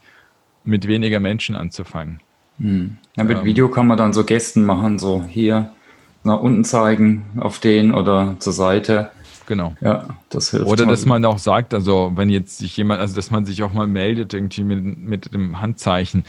[0.63, 2.19] mit weniger Menschen anzufangen.
[2.57, 2.87] Mm.
[3.15, 5.71] Ja, mit ähm, Video kann man dann so Gästen machen, so hier
[6.23, 9.11] nach unten zeigen auf den oder zur Seite.
[9.47, 9.75] Genau.
[9.79, 10.67] Ja, das hilft.
[10.67, 13.73] Oder dass man auch sagt, also wenn jetzt sich jemand, also dass man sich auch
[13.73, 16.25] mal meldet irgendwie mit, mit dem Handzeichen.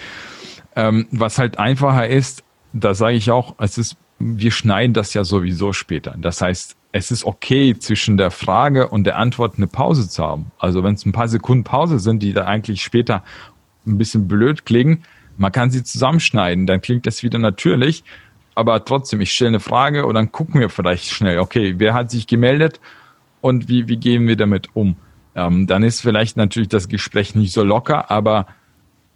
[0.77, 5.25] Ähm, was halt einfacher ist, da sage ich auch, es ist, wir schneiden das ja
[5.25, 6.15] sowieso später.
[6.17, 10.51] Das heißt, es ist okay, zwischen der Frage und der Antwort eine Pause zu haben.
[10.59, 13.23] Also wenn es ein paar Sekunden Pause sind, die da eigentlich später
[13.87, 15.05] ein bisschen blöd klingen,
[15.37, 18.05] man kann sie zusammenschneiden, dann klingt das wieder natürlich.
[18.55, 22.11] Aber trotzdem, ich stelle eine Frage und dann gucken wir vielleicht schnell, okay, wer hat
[22.11, 22.81] sich gemeldet
[23.41, 24.97] und wie, wie gehen wir damit um?
[25.37, 28.47] Ähm, dann ist vielleicht natürlich das Gespräch nicht so locker, aber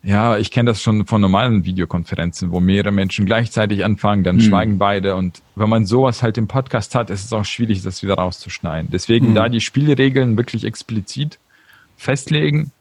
[0.02, 4.42] ja, ich kenne das schon von normalen Videokonferenzen, wo mehrere Menschen gleichzeitig anfangen, dann hm.
[4.42, 5.14] schweigen beide.
[5.14, 8.90] Und wenn man sowas halt im Podcast hat, ist es auch schwierig, das wieder rauszuschneiden.
[8.90, 9.34] Deswegen hm.
[9.34, 11.38] da die Spielregeln wirklich explizit
[11.96, 12.72] festlegen,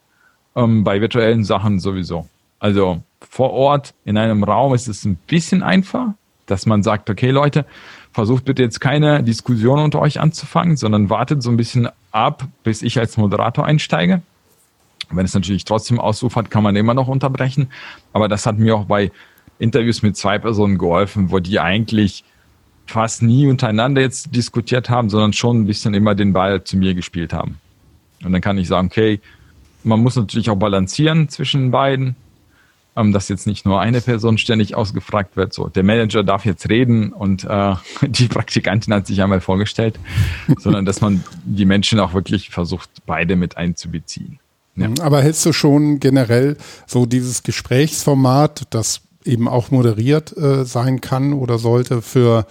[0.55, 2.27] ähm, bei virtuellen Sachen sowieso.
[2.59, 6.07] Also vor Ort in einem Raum ist es ein bisschen einfach,
[6.47, 7.65] dass man sagt, okay Leute,
[8.11, 12.81] versucht bitte jetzt keine Diskussion unter euch anzufangen, sondern wartet so ein bisschen ab, bis
[12.81, 14.21] ich als Moderator einsteige.
[15.13, 17.69] Wenn es natürlich trotzdem ausufert, kann man immer noch unterbrechen.
[18.13, 19.11] Aber das hat mir auch bei
[19.59, 22.23] Interviews mit zwei Personen geholfen, wo die eigentlich
[22.85, 26.93] fast nie untereinander jetzt diskutiert haben, sondern schon ein bisschen immer den Ball zu mir
[26.93, 27.59] gespielt haben.
[28.23, 29.19] Und dann kann ich sagen, okay,
[29.83, 32.15] man muss natürlich auch balancieren zwischen beiden
[32.95, 35.53] ähm, dass jetzt nicht nur eine Person ständig ausgefragt wird.
[35.53, 39.99] So, der Manager darf jetzt reden und äh, die Praktikantin hat sich einmal vorgestellt,
[40.57, 44.39] sondern dass man die Menschen auch wirklich versucht, beide mit einzubeziehen.
[44.75, 44.87] Ja.
[44.87, 46.57] Mhm, aber hältst du schon generell
[46.87, 52.45] so dieses Gesprächsformat, das eben auch moderiert äh, sein kann oder sollte für,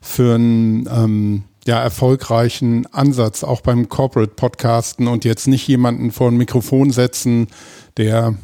[0.00, 6.28] für einen ähm, ja, erfolgreichen Ansatz, auch beim Corporate Podcasten und jetzt nicht jemanden vor
[6.28, 7.48] ein Mikrofon setzen,
[7.96, 8.34] der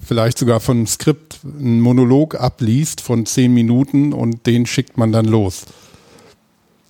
[0.00, 5.12] vielleicht sogar von einem Skript einen Monolog abliest von zehn Minuten und den schickt man
[5.12, 5.64] dann los.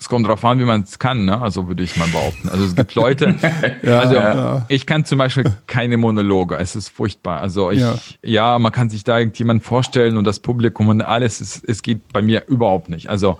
[0.00, 1.42] Es kommt darauf an, wie man es kann, ne?
[1.42, 2.48] Also würde ich mal behaupten.
[2.48, 3.36] Also es gibt Leute,
[3.82, 4.64] ja, also ja.
[4.68, 6.56] ich kann zum Beispiel keine Monologe.
[6.56, 7.42] Es ist furchtbar.
[7.42, 11.42] Also ich, ja, ja man kann sich da irgendjemand vorstellen und das Publikum und alles.
[11.42, 13.10] Es, es geht bei mir überhaupt nicht.
[13.10, 13.38] Also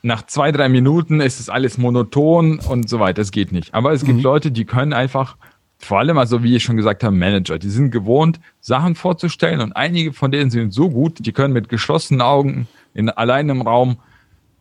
[0.00, 3.20] nach zwei, drei Minuten ist es alles monoton und so weiter.
[3.20, 3.74] Es geht nicht.
[3.74, 4.24] Aber es gibt mhm.
[4.24, 5.36] Leute, die können einfach
[5.78, 9.74] vor allem, also wie ich schon gesagt habe, Manager, die sind gewohnt, Sachen vorzustellen und
[9.74, 13.98] einige von denen sind so gut, die können mit geschlossenen Augen in allein im Raum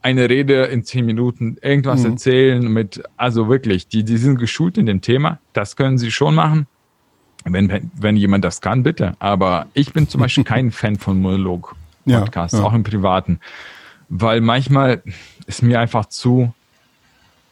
[0.02, 2.12] eine Rede in zehn Minuten irgendwas mhm.
[2.12, 6.36] erzählen mit, also wirklich, die, die sind geschult in dem Thema, das können sie schon
[6.36, 6.68] machen.
[7.44, 9.16] Wenn, wenn jemand das kann, bitte.
[9.20, 12.66] Aber ich bin zum Beispiel kein Fan von Monolog-Podcasts, ja, ja.
[12.66, 13.40] auch im Privaten.
[14.10, 15.02] Weil manchmal
[15.46, 16.54] ist mir einfach zu,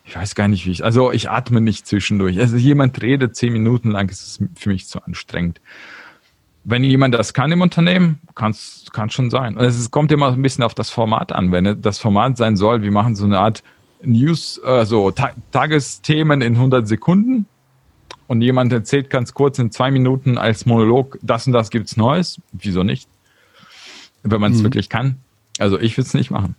[0.06, 2.40] ich weiß gar nicht, wie ich, also ich atme nicht zwischendurch.
[2.40, 5.62] Also jemand redet zehn Minuten lang, ist es für mich zu anstrengend.
[6.68, 9.56] Wenn jemand das kann im Unternehmen, kann es schon sein.
[9.56, 11.52] Und es kommt immer ein bisschen auf das Format an.
[11.52, 13.64] Wenn das Format sein soll, wir machen so eine Art
[14.02, 17.46] News, also Ta Tagesthemen in 100 Sekunden
[18.28, 22.42] und jemand erzählt ganz kurz in zwei Minuten als Monolog, das und das gibt's Neues.
[22.52, 23.08] Wieso nicht?
[24.24, 24.64] Wenn man es mhm.
[24.64, 25.18] wirklich kann.
[25.60, 26.56] Also ich will es nicht machen.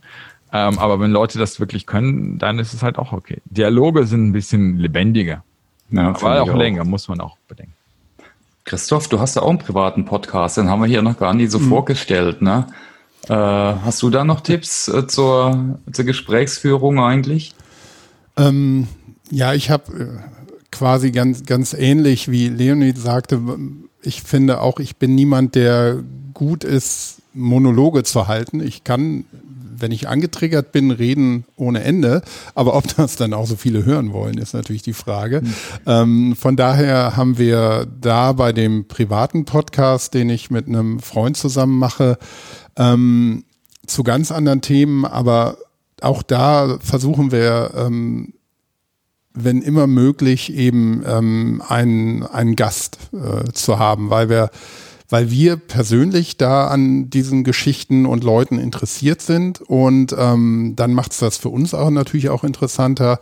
[0.52, 3.42] Ähm, aber wenn Leute das wirklich können, dann ist es halt auch okay.
[3.46, 5.42] Dialoge sind ein bisschen lebendiger.
[5.90, 7.75] Ja, aber auch, auch länger, muss man auch bedenken.
[8.66, 11.46] Christoph, du hast ja auch einen privaten Podcast, den haben wir hier noch gar nie
[11.46, 11.68] so mhm.
[11.68, 12.66] vorgestellt, ne?
[13.28, 17.54] Äh, hast du da noch Tipps äh, zur, zur Gesprächsführung eigentlich?
[18.36, 18.88] Ähm,
[19.30, 20.06] ja, ich habe äh,
[20.72, 23.40] quasi ganz, ganz ähnlich wie Leonid sagte,
[24.02, 26.02] ich finde auch, ich bin niemand, der
[26.34, 28.60] gut ist, Monologe zu halten.
[28.60, 29.26] Ich kann
[29.78, 32.22] wenn ich angetriggert bin, reden ohne Ende.
[32.54, 35.42] Aber ob das dann auch so viele hören wollen, ist natürlich die Frage.
[35.42, 35.54] Mhm.
[35.86, 41.36] Ähm, von daher haben wir da bei dem privaten Podcast, den ich mit einem Freund
[41.36, 42.18] zusammen mache,
[42.76, 43.44] ähm,
[43.86, 45.58] zu ganz anderen Themen, aber
[46.00, 48.34] auch da versuchen wir, ähm,
[49.32, 54.50] wenn immer möglich, eben ähm, einen, einen Gast äh, zu haben, weil wir
[55.08, 59.60] weil wir persönlich da an diesen Geschichten und Leuten interessiert sind.
[59.60, 63.18] Und ähm, dann macht es das für uns auch natürlich auch interessanter.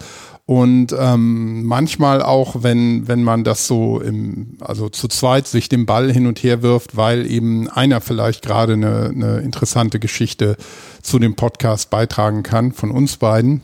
[0.46, 5.86] Und ähm, manchmal auch, wenn, wenn man das so im, also zu zweit sich den
[5.86, 10.56] Ball hin und her wirft, weil eben einer vielleicht gerade eine, eine interessante Geschichte
[11.02, 13.62] zu dem Podcast beitragen kann von uns beiden.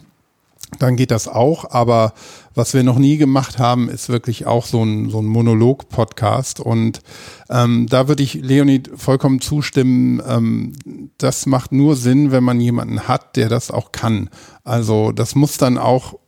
[0.79, 1.71] Dann geht das auch.
[1.71, 2.13] Aber
[2.55, 6.61] was wir noch nie gemacht haben, ist wirklich auch so ein, so ein Monolog-Podcast.
[6.61, 7.01] Und
[7.49, 10.23] ähm, da würde ich Leonid vollkommen zustimmen.
[10.27, 10.73] Ähm,
[11.19, 14.31] das macht nur Sinn, wenn man jemanden hat, der das auch kann.
[14.65, 16.19] Also das muss dann auch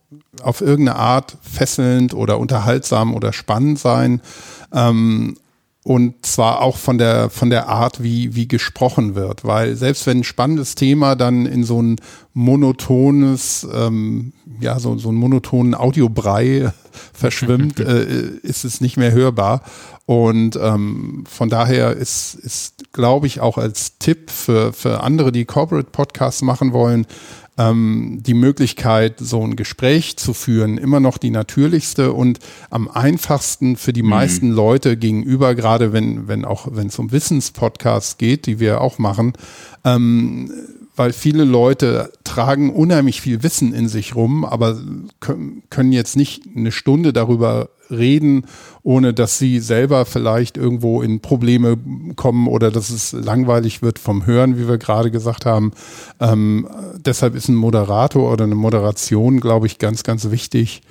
[0.41, 4.21] auf irgendeine Art fesselnd oder unterhaltsam oder spannend sein.
[4.73, 5.35] Ähm,
[5.83, 10.19] und zwar auch von der von der Art, wie wie gesprochen wird, weil selbst wenn
[10.19, 11.97] ein spannendes Thema dann in so ein
[12.33, 14.31] monotones, ähm,
[14.61, 16.71] ja so so ein monotonen Audiobrei
[17.13, 18.05] verschwimmt, äh,
[18.43, 19.61] ist es nicht mehr hörbar.
[20.05, 25.43] Und ähm, von daher ist ist glaube ich auch als Tipp für für andere, die
[25.43, 27.07] Corporate Podcasts machen wollen,
[27.57, 32.39] ähm, die Möglichkeit, so ein Gespräch zu führen, immer noch die natürlichste und
[32.69, 34.09] am einfachsten für die mhm.
[34.09, 38.97] meisten Leute gegenüber, gerade wenn, wenn auch, wenn es um Wissenspodcasts geht, die wir auch
[38.97, 39.33] machen,
[39.85, 40.51] ähm,
[40.95, 44.79] weil viele Leute tragen unheimlich viel Wissen in sich rum, aber
[45.19, 48.45] können jetzt nicht eine Stunde darüber reden,
[48.83, 51.77] ohne dass sie selber vielleicht irgendwo in Probleme
[52.15, 55.71] kommen oder dass es langweilig wird vom Hören, wie wir gerade gesagt haben.
[56.19, 56.67] Ähm,
[56.97, 60.81] deshalb ist ein Moderator oder eine Moderation, glaube ich, ganz, ganz wichtig,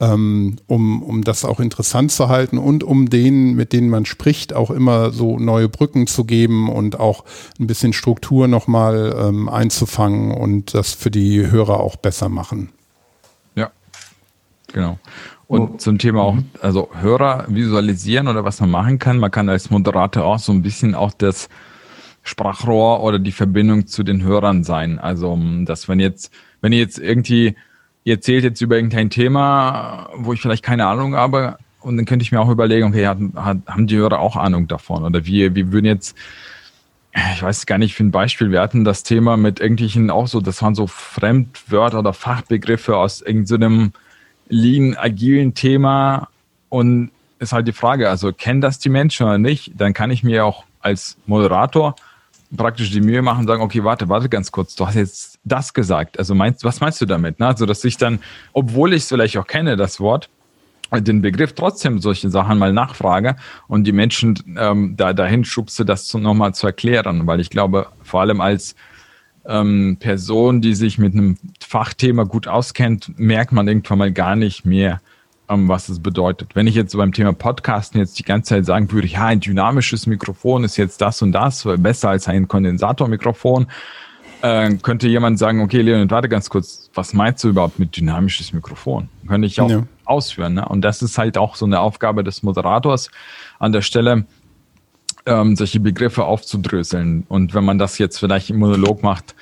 [0.00, 4.54] ähm, um, um das auch interessant zu halten und um denen, mit denen man spricht,
[4.54, 7.24] auch immer so neue Brücken zu geben und auch
[7.60, 12.70] ein bisschen Struktur nochmal ähm, einzufangen und das für die Hörer auch besser machen.
[13.54, 13.70] Ja,
[14.72, 14.98] genau.
[15.52, 15.76] Und oh.
[15.76, 19.18] zum Thema auch, also Hörer visualisieren oder was man machen kann.
[19.18, 21.50] Man kann als Moderator auch so ein bisschen auch das
[22.22, 24.98] Sprachrohr oder die Verbindung zu den Hörern sein.
[24.98, 26.32] Also, dass wenn jetzt,
[26.62, 27.54] wenn ihr jetzt irgendwie,
[28.04, 32.22] ihr erzählt jetzt über irgendein Thema, wo ich vielleicht keine Ahnung habe, und dann könnte
[32.22, 35.04] ich mir auch überlegen, okay, hat, hat, haben die Hörer auch Ahnung davon?
[35.04, 36.16] Oder wir, wir würden jetzt,
[37.34, 40.40] ich weiß gar nicht für ein Beispiel, wir hatten das Thema mit irgendwelchen auch so,
[40.40, 43.98] das waren so Fremdwörter oder Fachbegriffe aus irgendeinem so
[44.48, 46.28] lean, agilen Thema
[46.68, 49.72] und ist halt die Frage, also kennen das die Menschen oder nicht?
[49.76, 51.96] Dann kann ich mir auch als Moderator
[52.56, 55.72] praktisch die Mühe machen und sagen, okay, warte, warte ganz kurz, du hast jetzt das
[55.72, 56.18] gesagt.
[56.18, 57.40] Also meinst, was meinst du damit?
[57.40, 57.46] Ne?
[57.46, 58.20] Also, dass ich dann,
[58.52, 60.28] obwohl ich es vielleicht auch kenne, das Wort,
[60.92, 63.36] den Begriff trotzdem solche Sachen mal nachfrage
[63.66, 68.20] und die Menschen ähm, da dahin schubse, das nochmal zu erklären, weil ich glaube, vor
[68.20, 68.74] allem als
[69.46, 74.64] ähm, Person, die sich mit einem Fachthema gut auskennt, merkt man irgendwann mal gar nicht
[74.64, 75.00] mehr,
[75.48, 76.54] ähm, was es bedeutet.
[76.54, 79.40] Wenn ich jetzt so beim Thema Podcasten jetzt die ganze Zeit sagen würde, ja, ein
[79.40, 83.66] dynamisches Mikrofon ist jetzt das und das, besser als ein Kondensatormikrofon,
[84.42, 88.52] äh, könnte jemand sagen, okay, Leon, warte ganz kurz, was meinst du überhaupt mit dynamisches
[88.52, 89.08] Mikrofon?
[89.26, 89.84] Könnte ich auch ja.
[90.04, 90.54] ausführen.
[90.54, 90.68] Ne?
[90.68, 93.10] Und das ist halt auch so eine Aufgabe des Moderators
[93.58, 94.26] an der Stelle,
[95.26, 97.24] ähm, solche Begriffe aufzudröseln.
[97.28, 99.34] Und wenn man das jetzt vielleicht im Monolog macht,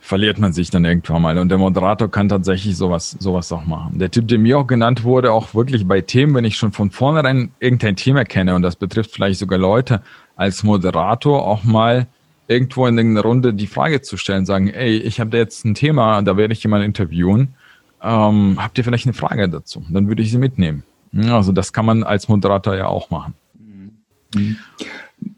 [0.00, 1.38] verliert man sich dann irgendwann mal.
[1.38, 3.98] Und der Moderator kann tatsächlich sowas, sowas auch machen.
[3.98, 6.90] Der Tipp, der mir auch genannt wurde, auch wirklich bei Themen, wenn ich schon von
[6.90, 10.02] vornherein irgendein Thema kenne, und das betrifft vielleicht sogar Leute,
[10.34, 12.08] als Moderator auch mal
[12.48, 15.74] irgendwo in irgendeiner Runde die Frage zu stellen, sagen, ey, ich habe da jetzt ein
[15.74, 17.54] Thema, da werde ich jemanden interviewen.
[18.02, 19.84] Ähm, habt ihr vielleicht eine Frage dazu?
[19.88, 20.82] Dann würde ich sie mitnehmen.
[21.30, 23.34] Also das kann man als Moderator ja auch machen.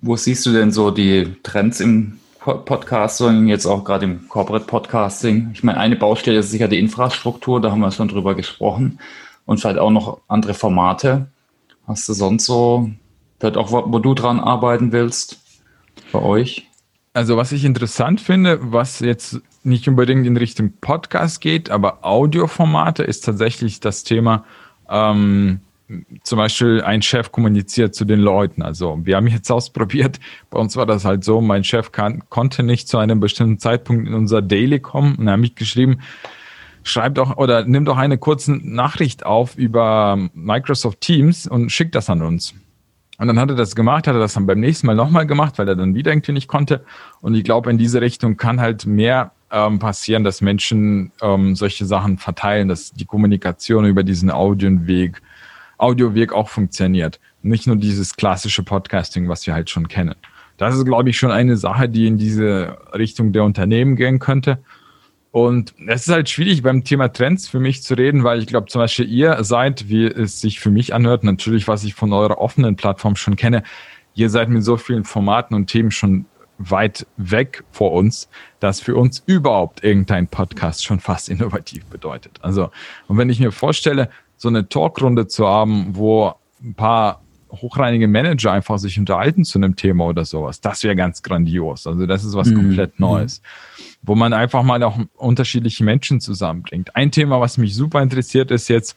[0.01, 5.51] Wo siehst du denn so die Trends im Podcasting, jetzt auch gerade im Corporate Podcasting?
[5.55, 8.99] Ich meine, eine Baustelle ist sicher die Infrastruktur, da haben wir schon drüber gesprochen.
[9.47, 11.27] Und vielleicht auch noch andere Formate.
[11.87, 12.91] Hast du sonst so,
[13.39, 15.41] vielleicht auch, wo du dran arbeiten willst,
[16.13, 16.69] bei euch?
[17.13, 23.03] Also, was ich interessant finde, was jetzt nicht unbedingt in Richtung Podcast geht, aber Audioformate
[23.03, 24.45] ist tatsächlich das Thema
[24.89, 25.61] ähm,
[26.23, 28.63] zum Beispiel ein Chef kommuniziert zu den Leuten.
[28.63, 30.19] Also wir haben jetzt ausprobiert,
[30.51, 34.09] bei uns war das halt so, mein Chef kann, konnte nicht zu einem bestimmten Zeitpunkt
[34.09, 36.01] in unser Daily kommen und er hat mich geschrieben,
[36.83, 42.09] schreibt doch oder nimm doch eine kurze Nachricht auf über Microsoft Teams und schickt das
[42.09, 42.55] an uns.
[43.19, 45.59] Und dann hat er das gemacht, hat er das dann beim nächsten Mal nochmal gemacht,
[45.59, 46.85] weil er dann wieder irgendwie nicht konnte.
[47.21, 51.85] Und ich glaube, in diese Richtung kann halt mehr ähm, passieren, dass Menschen ähm, solche
[51.85, 55.23] Sachen verteilen, dass die Kommunikation über diesen Audioweg
[55.85, 57.21] Audioweg auch funktioniert.
[57.43, 60.15] Nicht nur dieses klassische Podcasting, was wir halt schon kennen.
[60.57, 64.59] Das ist, glaube ich, schon eine Sache, die in diese Richtung der Unternehmen gehen könnte.
[65.31, 68.69] Und es ist halt schwierig beim Thema Trends für mich zu reden, weil ich glaube,
[68.69, 72.39] zum Beispiel ihr seid, wie es sich für mich anhört, natürlich, was ich von eurer
[72.39, 73.63] offenen Plattform schon kenne,
[74.15, 76.25] ihr seid mit so vielen Formaten und Themen schon
[76.59, 78.29] weit weg vor uns,
[78.61, 82.39] dass für uns überhaupt irgendein Podcast schon fast innovativ bedeutet.
[82.43, 82.71] Also,
[83.09, 87.21] und wenn ich mir vorstelle, so eine Talkrunde zu haben, wo ein paar
[87.63, 90.61] hochrangige Manager einfach sich unterhalten zu einem Thema oder sowas.
[90.61, 91.87] Das wäre ganz grandios.
[91.87, 92.57] Also das ist was mhm.
[92.57, 93.07] komplett mhm.
[93.07, 93.43] Neues,
[94.03, 96.95] wo man einfach mal auch unterschiedliche Menschen zusammenbringt.
[96.97, 98.97] Ein Thema, was mich super interessiert, ist jetzt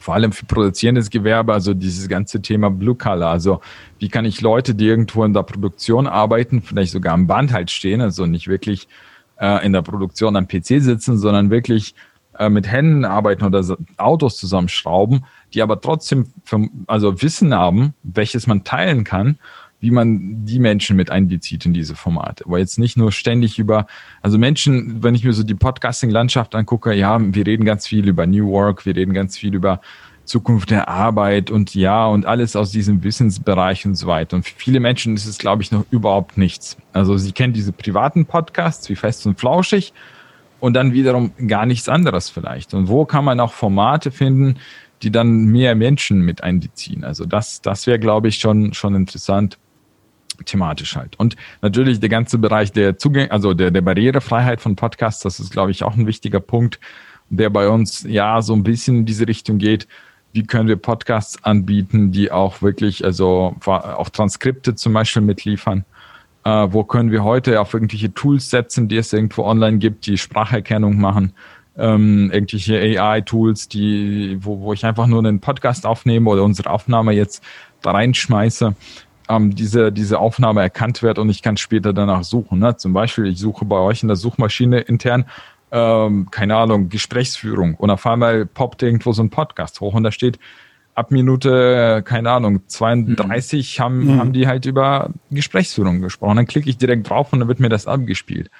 [0.00, 3.28] vor allem für produzierendes Gewerbe, also dieses ganze Thema Blue Color.
[3.28, 3.60] Also
[3.98, 7.70] wie kann ich Leute, die irgendwo in der Produktion arbeiten, vielleicht sogar am Band halt
[7.70, 8.86] stehen, also nicht wirklich
[9.40, 11.94] äh, in der Produktion am PC sitzen, sondern wirklich
[12.38, 13.64] äh, mit Händen arbeiten oder
[13.96, 15.24] Autos zusammenschrauben,
[15.54, 19.38] die aber trotzdem für, also Wissen haben, welches man teilen kann,
[19.80, 22.44] wie man die Menschen mit einbezieht in diese Formate.
[22.46, 23.86] Aber jetzt nicht nur ständig über,
[24.22, 28.26] also Menschen, wenn ich mir so die Podcasting-Landschaft angucke, ja, wir reden ganz viel über
[28.26, 29.80] New Work, wir reden ganz viel über
[30.24, 34.36] Zukunft der Arbeit und ja, und alles aus diesem Wissensbereich und so weiter.
[34.36, 36.76] Und für viele Menschen ist es, glaube ich, noch überhaupt nichts.
[36.92, 39.92] Also sie kennen diese privaten Podcasts wie Fest und Flauschig
[40.60, 42.74] und dann wiederum gar nichts anderes vielleicht.
[42.74, 44.56] Und wo kann man auch Formate finden,
[45.02, 47.04] die dann mehr Menschen mit einbeziehen?
[47.04, 49.58] Also das, das wäre, glaube ich, schon, schon interessant
[50.44, 51.18] thematisch halt.
[51.18, 55.50] Und natürlich der ganze Bereich der Zugang, also der, der Barrierefreiheit von Podcasts, das ist,
[55.50, 56.78] glaube ich, auch ein wichtiger Punkt,
[57.30, 59.86] der bei uns ja so ein bisschen in diese Richtung geht.
[60.32, 65.84] Wie können wir Podcasts anbieten, die auch wirklich, also auch Transkripte zum Beispiel mitliefern?
[66.48, 70.16] Äh, wo können wir heute auf irgendwelche Tools setzen, die es irgendwo online gibt, die
[70.16, 71.34] Spracherkennung machen?
[71.76, 77.12] Ähm, irgendwelche AI-Tools, die, wo, wo ich einfach nur einen Podcast aufnehme oder unsere Aufnahme
[77.12, 77.44] jetzt
[77.82, 78.74] da reinschmeiße,
[79.28, 82.60] ähm, diese, diese Aufnahme erkannt wird und ich kann später danach suchen.
[82.60, 82.78] Ne?
[82.78, 85.26] Zum Beispiel, ich suche bei euch in der Suchmaschine intern,
[85.70, 90.12] ähm, keine Ahnung, Gesprächsführung und auf einmal poppt irgendwo so ein Podcast hoch und da
[90.12, 90.38] steht,
[90.98, 93.82] ab Minute, keine Ahnung, 32 mhm.
[93.82, 94.18] haben, mhm.
[94.18, 96.36] haben die halt über Gesprächsführung gesprochen.
[96.36, 98.50] Dann klicke ich direkt drauf und dann wird mir das abgespielt.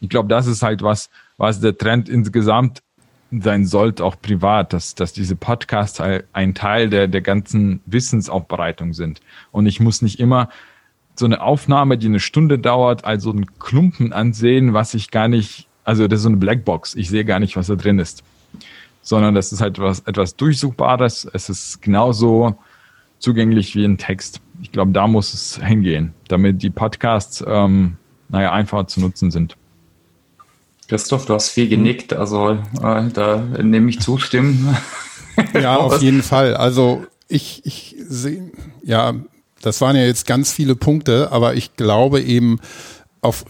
[0.00, 1.08] Ich glaube, das ist halt was,
[1.38, 2.82] was der Trend insgesamt
[3.30, 8.92] sein sollte, auch privat, dass, dass diese Podcasts halt ein Teil der, der ganzen Wissensaufbereitung
[8.92, 9.20] sind.
[9.50, 10.50] Und ich muss nicht immer
[11.14, 15.66] so eine Aufnahme, die eine Stunde dauert, also einen Klumpen ansehen, was ich gar nicht,
[15.84, 16.94] also das ist so eine Blackbox.
[16.94, 18.22] Ich sehe gar nicht, was da drin ist
[19.08, 21.26] sondern das ist halt was, etwas Durchsuchbares.
[21.32, 22.56] Es ist genauso
[23.18, 24.42] zugänglich wie ein Text.
[24.60, 27.96] Ich glaube, da muss es hingehen, damit die Podcasts, ähm,
[28.28, 29.56] naja, einfacher zu nutzen sind.
[30.88, 32.50] Christoph, du hast viel genickt, also
[32.82, 34.76] äh, da nehme ich zustimmen.
[35.54, 36.56] Ja, auf jeden Fall.
[36.56, 38.50] Also ich, ich sehe,
[38.82, 39.14] ja,
[39.62, 42.58] das waren ja jetzt ganz viele Punkte, aber ich glaube eben
[43.20, 43.44] auf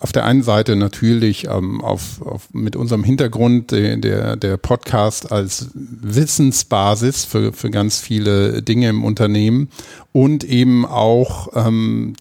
[0.00, 5.32] auf der einen Seite natürlich ähm, auf, auf, mit unserem Hintergrund der, der, der Podcast
[5.32, 9.68] als Wissensbasis für, für ganz viele Dinge im Unternehmen
[10.12, 12.14] und eben auch ähm,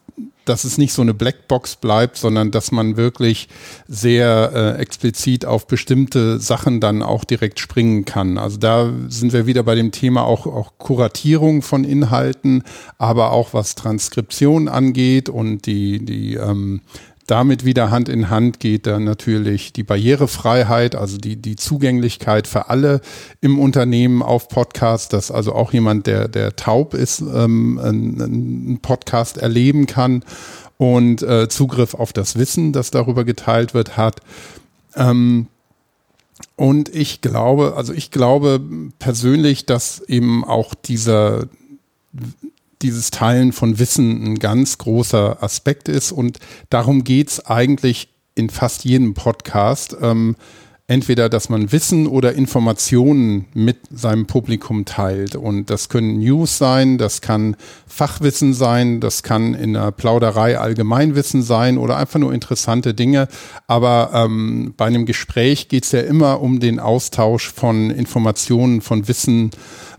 [0.46, 3.48] dass es nicht so eine Blackbox bleibt, sondern dass man wirklich
[3.88, 8.38] sehr äh, explizit auf bestimmte Sachen dann auch direkt springen kann.
[8.38, 12.64] Also da sind wir wieder bei dem Thema auch, auch Kuratierung von Inhalten,
[12.98, 16.82] aber auch was Transkription angeht und die, die ähm,
[17.28, 22.70] damit wieder Hand in Hand geht dann natürlich die Barrierefreiheit, also die, die Zugänglichkeit für
[22.70, 23.02] alle
[23.40, 29.38] im Unternehmen auf Podcasts, dass also auch jemand, der, der taub ist, ähm, einen Podcast
[29.38, 30.24] erleben kann
[30.78, 34.20] und äh, Zugriff auf das Wissen, das darüber geteilt wird, hat.
[34.96, 35.48] Ähm,
[36.56, 38.60] und ich glaube, also ich glaube
[39.00, 41.48] persönlich, dass eben auch dieser
[42.84, 46.12] dieses Teilen von Wissen ein ganz großer Aspekt ist.
[46.12, 49.96] Und darum geht's eigentlich in fast jedem Podcast.
[50.02, 50.36] Ähm,
[50.94, 55.36] entweder, dass man Wissen oder Informationen mit seinem Publikum teilt.
[55.36, 57.56] Und das können News sein, das kann
[57.88, 63.28] Fachwissen sein, das kann in der Plauderei Allgemeinwissen sein oder einfach nur interessante Dinge.
[63.66, 69.08] Aber ähm, bei einem Gespräch geht es ja immer um den Austausch von Informationen, von
[69.08, 69.50] Wissen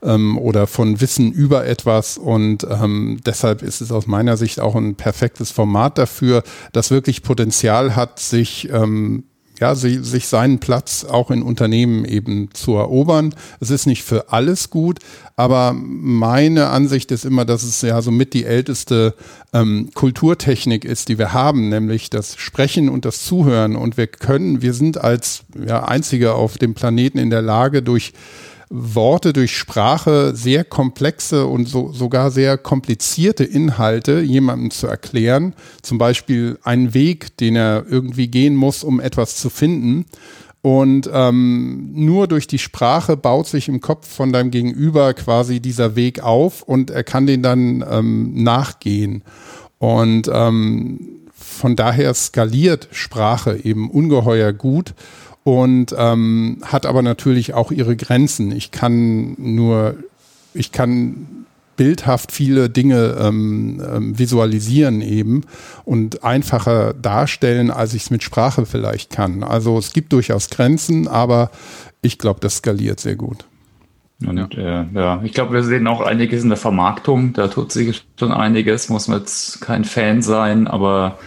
[0.04, 2.18] ähm, oder von Wissen über etwas.
[2.18, 7.24] Und ähm, deshalb ist es aus meiner Sicht auch ein perfektes Format dafür, das wirklich
[7.24, 9.24] Potenzial hat, sich ähm,
[9.60, 13.34] ja, sich seinen Platz auch in Unternehmen eben zu erobern.
[13.60, 14.98] Es ist nicht für alles gut,
[15.36, 19.14] aber meine Ansicht ist immer, dass es ja somit die älteste
[19.52, 23.76] ähm, Kulturtechnik ist, die wir haben, nämlich das Sprechen und das Zuhören.
[23.76, 28.12] Und wir können, wir sind als ja, Einzige auf dem Planeten in der Lage, durch
[28.76, 35.54] Worte durch Sprache sehr komplexe und so, sogar sehr komplizierte Inhalte jemandem zu erklären.
[35.80, 40.06] Zum Beispiel einen Weg, den er irgendwie gehen muss, um etwas zu finden.
[40.60, 45.94] Und ähm, nur durch die Sprache baut sich im Kopf von deinem Gegenüber quasi dieser
[45.94, 49.22] Weg auf und er kann den dann ähm, nachgehen.
[49.78, 50.98] Und ähm,
[51.32, 54.94] von daher skaliert Sprache eben ungeheuer gut
[55.44, 58.50] und ähm, hat aber natürlich auch ihre Grenzen.
[58.50, 59.94] Ich kann nur,
[60.54, 61.44] ich kann
[61.76, 65.42] bildhaft viele Dinge ähm, ähm, visualisieren eben
[65.84, 69.42] und einfacher darstellen, als ich es mit Sprache vielleicht kann.
[69.42, 71.50] Also es gibt durchaus Grenzen, aber
[72.00, 73.44] ich glaube, das skaliert sehr gut.
[74.24, 75.20] Und ja, äh, ja.
[75.24, 77.32] ich glaube, wir sehen auch einiges in der Vermarktung.
[77.32, 81.18] Da tut sich schon einiges, muss man jetzt kein Fan sein, aber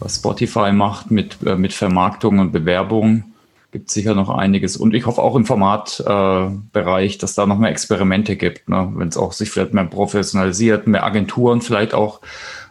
[0.00, 3.31] was Spotify macht mit, äh, mit Vermarktung und Bewerbung,
[3.72, 4.76] gibt sicher noch einiges.
[4.76, 8.92] Und ich hoffe auch im Formatbereich, äh, dass da noch mehr Experimente gibt, ne?
[8.94, 12.20] wenn es auch sich vielleicht mehr professionalisiert, mehr Agenturen vielleicht auch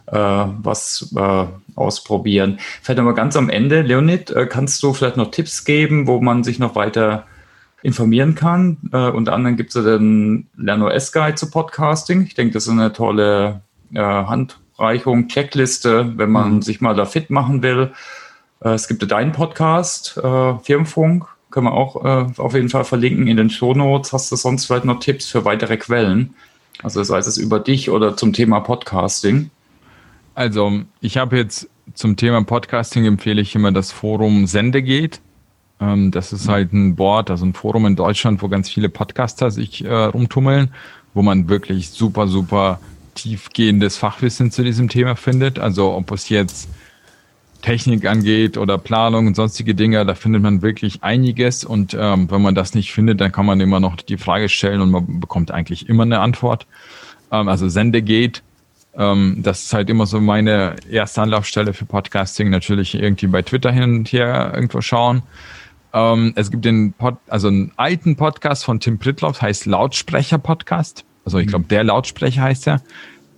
[0.06, 1.44] äh, was äh,
[1.74, 2.58] ausprobieren.
[2.82, 6.44] Vielleicht nochmal ganz am Ende, Leonid, äh, kannst du vielleicht noch Tipps geben, wo man
[6.44, 7.26] sich noch weiter
[7.82, 8.76] informieren kann?
[8.92, 12.22] Äh, unter anderem gibt es ja den LernOS-Guide zu Podcasting.
[12.22, 16.62] Ich denke, das ist eine tolle äh, Handreichung, Checkliste, wenn man mhm.
[16.62, 17.92] sich mal da fit machen will.
[18.64, 23.26] Äh, es gibt deinen Podcast, äh, Firmenfunk, können wir auch äh, auf jeden Fall verlinken
[23.26, 24.12] in den Shownotes.
[24.12, 26.34] Hast du sonst vielleicht noch Tipps für weitere Quellen?
[26.82, 29.50] Also sei es über dich oder zum Thema Podcasting.
[30.34, 35.20] Also ich habe jetzt zum Thema Podcasting empfehle ich immer das Forum Sendegeht.
[35.78, 39.50] Ähm, das ist halt ein Board, also ein Forum in Deutschland, wo ganz viele Podcaster
[39.50, 40.72] sich rumtummeln,
[41.12, 42.80] wo man wirklich super, super
[43.14, 45.58] tiefgehendes Fachwissen zu diesem Thema findet.
[45.58, 46.70] Also ob es jetzt
[47.62, 51.64] Technik angeht oder Planung und sonstige Dinge, da findet man wirklich einiges.
[51.64, 54.80] Und ähm, wenn man das nicht findet, dann kann man immer noch die Frage stellen
[54.80, 56.66] und man bekommt eigentlich immer eine Antwort.
[57.30, 58.42] Ähm, also Sendegate,
[58.94, 62.50] ähm, das ist halt immer so meine erste Anlaufstelle für Podcasting.
[62.50, 65.22] Natürlich irgendwie bei Twitter hin und her irgendwo schauen.
[65.94, 71.04] Ähm, es gibt den Pod, also einen alten Podcast von Tim Pritloff, heißt Lautsprecher Podcast.
[71.24, 72.82] Also ich glaube, der Lautsprecher heißt er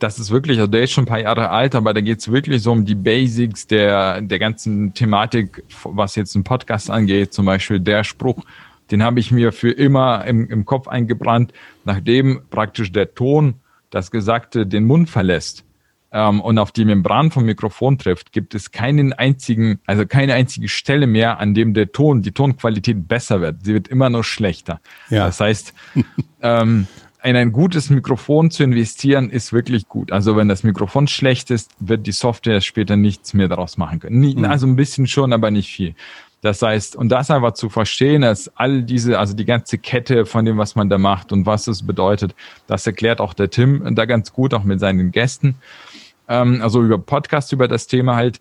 [0.05, 2.31] das ist wirklich, also der ist schon ein paar Jahre alt, aber da geht es
[2.31, 7.33] wirklich so um die Basics der, der ganzen Thematik, was jetzt ein Podcast angeht.
[7.33, 8.45] Zum Beispiel der Spruch,
[8.91, 11.55] den habe ich mir für immer im, im Kopf eingebrannt,
[11.87, 13.55] nachdem praktisch der Ton,
[13.89, 15.65] das Gesagte, den Mund verlässt
[16.13, 20.69] ähm, und auf die Membran vom Mikrofon trifft, gibt es keinen einzigen, also keine einzige
[20.69, 23.65] Stelle mehr, an dem der Ton, die Tonqualität besser wird.
[23.65, 24.83] Sie wird immer nur schlechter.
[25.09, 25.25] Ja.
[25.25, 25.73] Das heißt,
[26.43, 26.89] ähm,
[27.25, 30.13] in ein gutes Mikrofon zu investieren, ist wirklich gut.
[30.13, 34.21] Also wenn das Mikrofon schlecht ist, wird die Software später nichts mehr daraus machen können.
[34.21, 34.45] Mhm.
[34.45, 35.95] Also ein bisschen schon, aber nicht viel.
[36.43, 40.45] Das heißt, und das einfach zu verstehen, dass all diese, also die ganze Kette von
[40.45, 42.35] dem, was man da macht und was es bedeutet,
[42.67, 45.55] das erklärt auch der Tim da ganz gut, auch mit seinen Gästen.
[46.29, 48.39] Ähm, also über Podcast, über das Thema halt.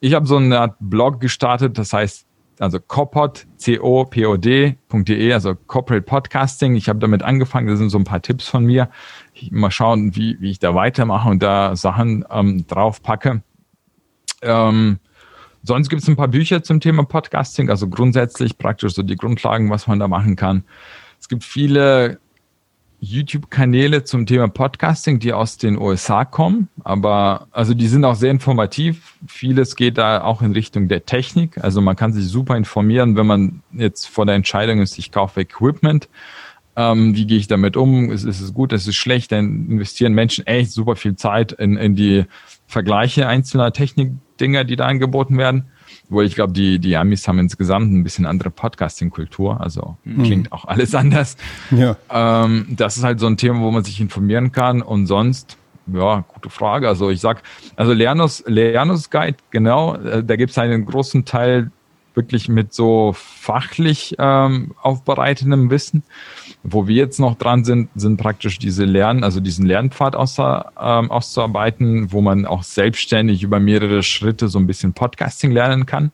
[0.00, 2.24] Ich habe so eine Art Blog gestartet, das heißt
[2.62, 6.76] also copod, C-O-P-O-D.de, also Corporate Podcasting.
[6.76, 8.88] Ich habe damit angefangen, das sind so ein paar Tipps von mir.
[9.34, 13.42] Ich mal schauen, wie, wie ich da weitermache und da Sachen ähm, drauf packe.
[14.42, 15.00] Ähm,
[15.64, 19.68] sonst gibt es ein paar Bücher zum Thema Podcasting, also grundsätzlich praktisch so die Grundlagen,
[19.68, 20.62] was man da machen kann.
[21.18, 22.20] Es gibt viele
[23.04, 28.30] YouTube-Kanäle zum Thema Podcasting, die aus den USA kommen, aber also die sind auch sehr
[28.30, 29.16] informativ.
[29.26, 31.58] Vieles geht da auch in Richtung der Technik.
[31.62, 35.40] Also man kann sich super informieren, wenn man jetzt vor der Entscheidung ist, ich kaufe
[35.40, 36.08] Equipment.
[36.76, 38.12] Ähm, wie gehe ich damit um?
[38.12, 39.32] Ist, ist es gut, ist es schlecht?
[39.32, 42.24] Dann investieren Menschen echt super viel Zeit in, in die
[42.68, 45.66] Vergleiche einzelner Technikdinger, die da angeboten werden.
[46.12, 50.24] Obwohl ich glaube, die, die Amis haben insgesamt ein bisschen andere Podcasting-Kultur, also mhm.
[50.24, 51.38] klingt auch alles anders.
[51.70, 51.96] Ja.
[52.10, 55.56] Ähm, das ist halt so ein Thema, wo man sich informieren kann und sonst,
[55.86, 56.86] ja, gute Frage.
[56.86, 57.42] Also ich sag,
[57.76, 61.70] also Lernus, Lernus Guide, genau, äh, da gibt es einen großen Teil
[62.14, 66.02] wirklich mit so fachlich ähm, aufbereitendem Wissen.
[66.64, 71.10] Wo wir jetzt noch dran sind, sind praktisch diese Lernen, also diesen Lernpfad außer, ähm,
[71.10, 76.12] auszuarbeiten, wo man auch selbstständig über mehrere Schritte so ein bisschen Podcasting lernen kann.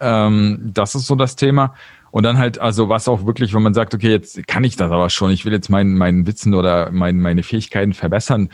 [0.00, 1.74] Ähm, das ist so das Thema.
[2.10, 4.90] Und dann halt, also was auch wirklich, wenn man sagt, okay, jetzt kann ich das
[4.90, 8.48] aber schon, ich will jetzt meinen mein Wissen oder mein, meine Fähigkeiten verbessern,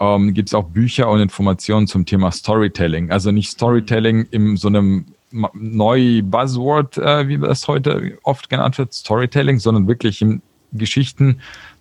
[0.00, 3.10] ähm, gibt es auch Bücher und Informationen zum Thema Storytelling.
[3.10, 5.06] Also nicht Storytelling in so einem
[5.54, 11.40] neu Buzzword, äh, wie das heute oft genannt wird, Storytelling, sondern wirklich im Geschichten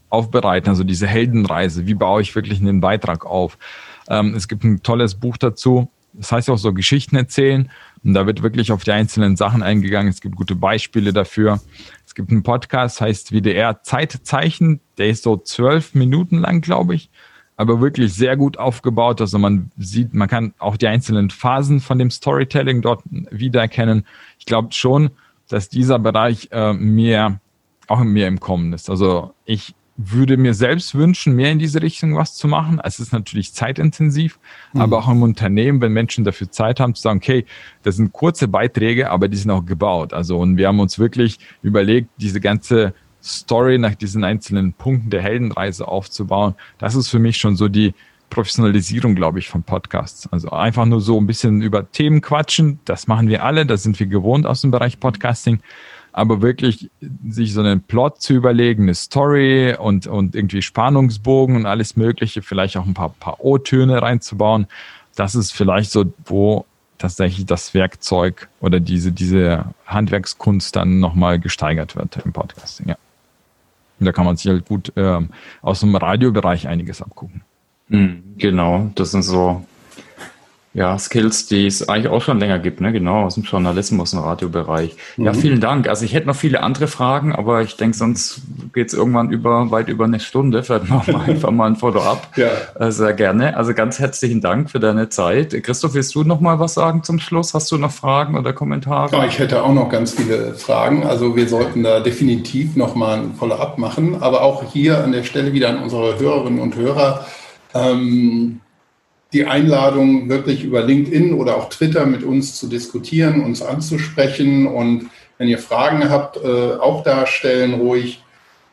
[0.09, 3.57] aufbereiten, also diese Heldenreise, wie baue ich wirklich einen Beitrag auf.
[4.09, 7.71] Ähm, es gibt ein tolles Buch dazu, das heißt auch so Geschichten erzählen
[8.03, 10.09] und da wird wirklich auf die einzelnen Sachen eingegangen.
[10.09, 11.61] Es gibt gute Beispiele dafür.
[12.05, 17.09] Es gibt einen Podcast, heißt WDR Zeitzeichen, der ist so zwölf Minuten lang, glaube ich
[17.61, 19.21] aber wirklich sehr gut aufgebaut.
[19.21, 24.05] Also man sieht, man kann auch die einzelnen Phasen von dem Storytelling dort wiedererkennen.
[24.39, 25.11] Ich glaube schon,
[25.47, 27.39] dass dieser Bereich äh, mehr,
[27.87, 28.89] auch mehr im Kommen ist.
[28.89, 32.81] Also ich würde mir selbst wünschen, mehr in diese Richtung was zu machen.
[32.83, 34.39] Es ist natürlich zeitintensiv,
[34.73, 34.81] mhm.
[34.81, 37.45] aber auch im Unternehmen, wenn Menschen dafür Zeit haben, zu sagen, okay,
[37.83, 40.13] das sind kurze Beiträge, aber die sind auch gebaut.
[40.13, 45.21] Also, und wir haben uns wirklich überlegt, diese ganze Story, nach diesen einzelnen Punkten der
[45.21, 46.55] Heldenreise aufzubauen.
[46.77, 47.93] Das ist für mich schon so die
[48.31, 50.27] Professionalisierung, glaube ich, von Podcasts.
[50.31, 52.79] Also einfach nur so ein bisschen über Themen quatschen.
[52.85, 53.67] Das machen wir alle.
[53.67, 55.59] Das sind wir gewohnt aus dem Bereich Podcasting.
[56.13, 56.89] Aber wirklich
[57.27, 62.41] sich so einen Plot zu überlegen, eine Story und, und irgendwie Spannungsbogen und alles Mögliche,
[62.41, 64.67] vielleicht auch ein paar, paar O-Töne reinzubauen.
[65.15, 66.65] Das ist vielleicht so, wo
[66.97, 72.97] tatsächlich das Werkzeug oder diese, diese Handwerkskunst dann nochmal gesteigert wird im Podcasting, ja.
[74.01, 75.19] Und da kann man sich halt gut äh,
[75.61, 77.43] aus dem Radiobereich einiges abgucken.
[77.89, 79.63] Hm, genau, das sind so
[80.73, 82.93] ja, Skills, die es eigentlich auch schon länger gibt, ne?
[82.93, 84.95] Genau, aus dem Journalismus und Radiobereich.
[85.17, 85.25] Mhm.
[85.25, 85.89] Ja, vielen Dank.
[85.89, 88.41] Also ich hätte noch viele andere Fragen, aber ich denke, sonst
[88.73, 90.63] geht es irgendwann über weit über eine Stunde.
[90.63, 92.29] Vielleicht machen wir einfach mal ein Foto ab.
[92.37, 92.49] Ja.
[92.79, 93.57] Äh, sehr gerne.
[93.57, 95.61] Also ganz herzlichen Dank für deine Zeit.
[95.61, 97.53] Christoph, willst du noch mal was sagen zum Schluss?
[97.53, 99.13] Hast du noch Fragen oder Kommentare?
[99.13, 101.03] Ja, ich hätte auch noch ganz viele Fragen.
[101.03, 104.21] Also wir sollten da definitiv noch mal ein Follow-up machen.
[104.21, 107.25] Aber auch hier an der Stelle wieder an unsere Hörerinnen und Hörer.
[107.73, 108.61] Ähm,
[109.33, 114.67] die Einladung, wirklich über LinkedIn oder auch Twitter mit uns zu diskutieren, uns anzusprechen.
[114.67, 118.23] Und wenn ihr Fragen habt, äh, auch darstellen ruhig.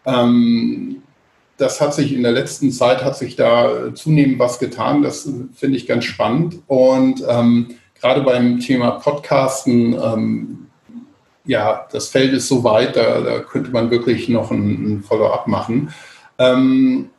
[0.05, 1.03] Ähm,
[1.57, 5.03] das hat sich in der letzten Zeit, hat sich da zunehmend was getan.
[5.03, 6.61] Das finde ich ganz spannend.
[6.67, 7.69] Und ähm,
[8.01, 10.67] gerade beim Thema Podcasten, ähm,
[11.45, 15.47] ja, das Feld ist so weit, da, da könnte man wirklich noch ein, ein Follow-up
[15.47, 15.93] machen.
[16.39, 17.11] Ähm,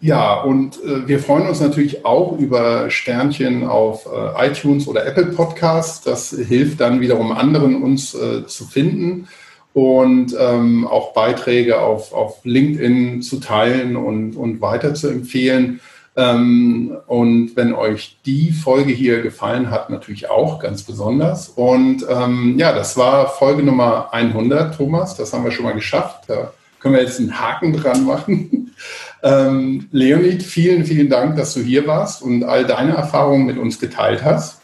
[0.00, 5.26] ja, und äh, wir freuen uns natürlich auch über Sternchen auf äh, iTunes oder Apple
[5.26, 6.02] Podcasts.
[6.02, 9.28] Das hilft dann wiederum anderen, uns äh, zu finden
[9.72, 15.80] und ähm, auch Beiträge auf, auf LinkedIn zu teilen und, und weiter zu empfehlen.
[16.16, 21.50] Ähm, und wenn euch die Folge hier gefallen hat, natürlich auch ganz besonders.
[21.50, 25.14] Und ähm, ja, das war Folge Nummer 100, Thomas.
[25.14, 26.24] Das haben wir schon mal geschafft.
[26.28, 28.74] Da können wir jetzt einen Haken dran machen.
[29.22, 33.78] Ähm, Leonid, vielen, vielen Dank, dass du hier warst und all deine Erfahrungen mit uns
[33.78, 34.60] geteilt hast.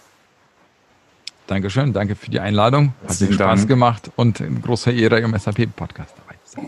[1.47, 2.95] Dankeschön, danke für die Einladung.
[3.07, 3.69] Hat Spaß Dank.
[3.69, 6.15] gemacht und ein großer Ehre im SAP-Podcast.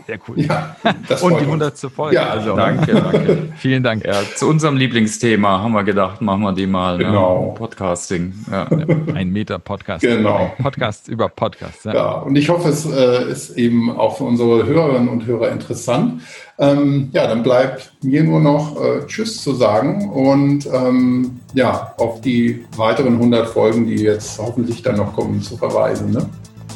[0.07, 0.41] Sehr cool.
[0.41, 0.77] Ja,
[1.21, 1.79] und die 100.
[1.79, 2.17] Folge.
[2.17, 3.53] Ja, also, danke, danke.
[3.57, 4.05] Vielen Dank.
[4.05, 6.97] Ja, zu unserem Lieblingsthema haben wir gedacht, machen wir die mal.
[6.97, 7.05] Ne?
[7.05, 7.49] Genau.
[7.49, 7.55] Ne?
[7.55, 8.33] Podcasting.
[8.51, 8.67] Ja.
[9.15, 10.03] Ein Meter-Podcast.
[10.03, 10.53] Genau.
[10.63, 11.85] Podcast über Podcast.
[11.85, 11.95] Ja.
[11.95, 16.23] ja, und ich hoffe, es äh, ist eben auch für unsere Hörerinnen und Hörer interessant.
[16.59, 22.21] Ähm, ja, dann bleibt mir nur noch äh, Tschüss zu sagen und ähm, ja, auf
[22.21, 26.13] die weiteren 100 Folgen, die jetzt hoffentlich dann noch kommen, zu verweisen.
[26.13, 26.27] Ne?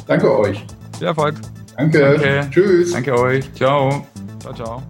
[0.05, 0.63] Danke euch.
[0.97, 1.35] Viel Erfolg.
[1.79, 1.99] Danke.
[1.99, 2.47] Danke.
[2.51, 2.91] Tschüss.
[2.91, 3.53] Danke euch.
[3.53, 4.05] Ciao.
[4.41, 4.83] Ciao, ciao.